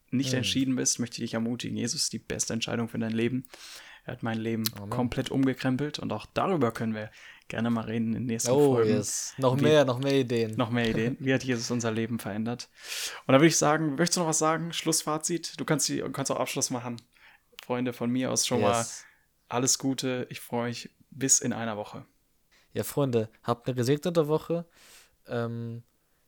[0.09, 0.37] nicht mm.
[0.37, 1.77] entschieden bist, möchte ich dich ermutigen.
[1.77, 3.45] Jesus ist die beste Entscheidung für dein Leben.
[4.05, 4.89] Er hat mein Leben Amen.
[4.89, 7.09] komplett umgekrempelt und auch darüber können wir
[7.47, 8.89] gerne mal reden in den nächsten oh, Folgen.
[8.89, 9.33] Yes.
[9.37, 10.55] Noch Wie, mehr, noch mehr Ideen.
[10.55, 11.17] Noch mehr Ideen.
[11.19, 12.69] Wie hat Jesus unser Leben verändert?
[13.25, 14.73] Und da würde ich sagen, möchtest du noch was sagen?
[14.73, 15.59] Schlussfazit?
[15.59, 16.97] Du kannst, die, kannst auch Abschluss machen.
[17.63, 18.67] Freunde, von mir aus schon yes.
[18.67, 18.85] mal
[19.55, 20.27] alles Gute.
[20.29, 22.05] Ich freue mich bis in einer Woche.
[22.73, 24.65] Ja, Freunde, habt eine gesegnete Woche.
[25.27, 25.83] Ähm,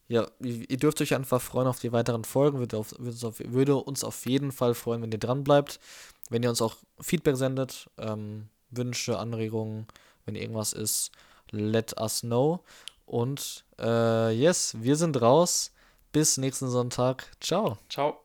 [0.08, 2.60] ja, ihr dürft euch einfach freuen auf die weiteren Folgen.
[2.60, 5.80] Würde, auf, würde, uns, auf, würde uns auf jeden Fall freuen, wenn ihr dran bleibt.
[6.30, 9.88] Wenn ihr uns auch Feedback sendet, ähm, Wünsche, Anregungen,
[10.26, 11.12] wenn irgendwas ist,
[11.52, 12.64] let us know.
[13.06, 15.72] Und äh, yes, wir sind raus.
[16.12, 17.30] Bis nächsten Sonntag.
[17.42, 17.78] Ciao.
[17.90, 18.25] Ciao.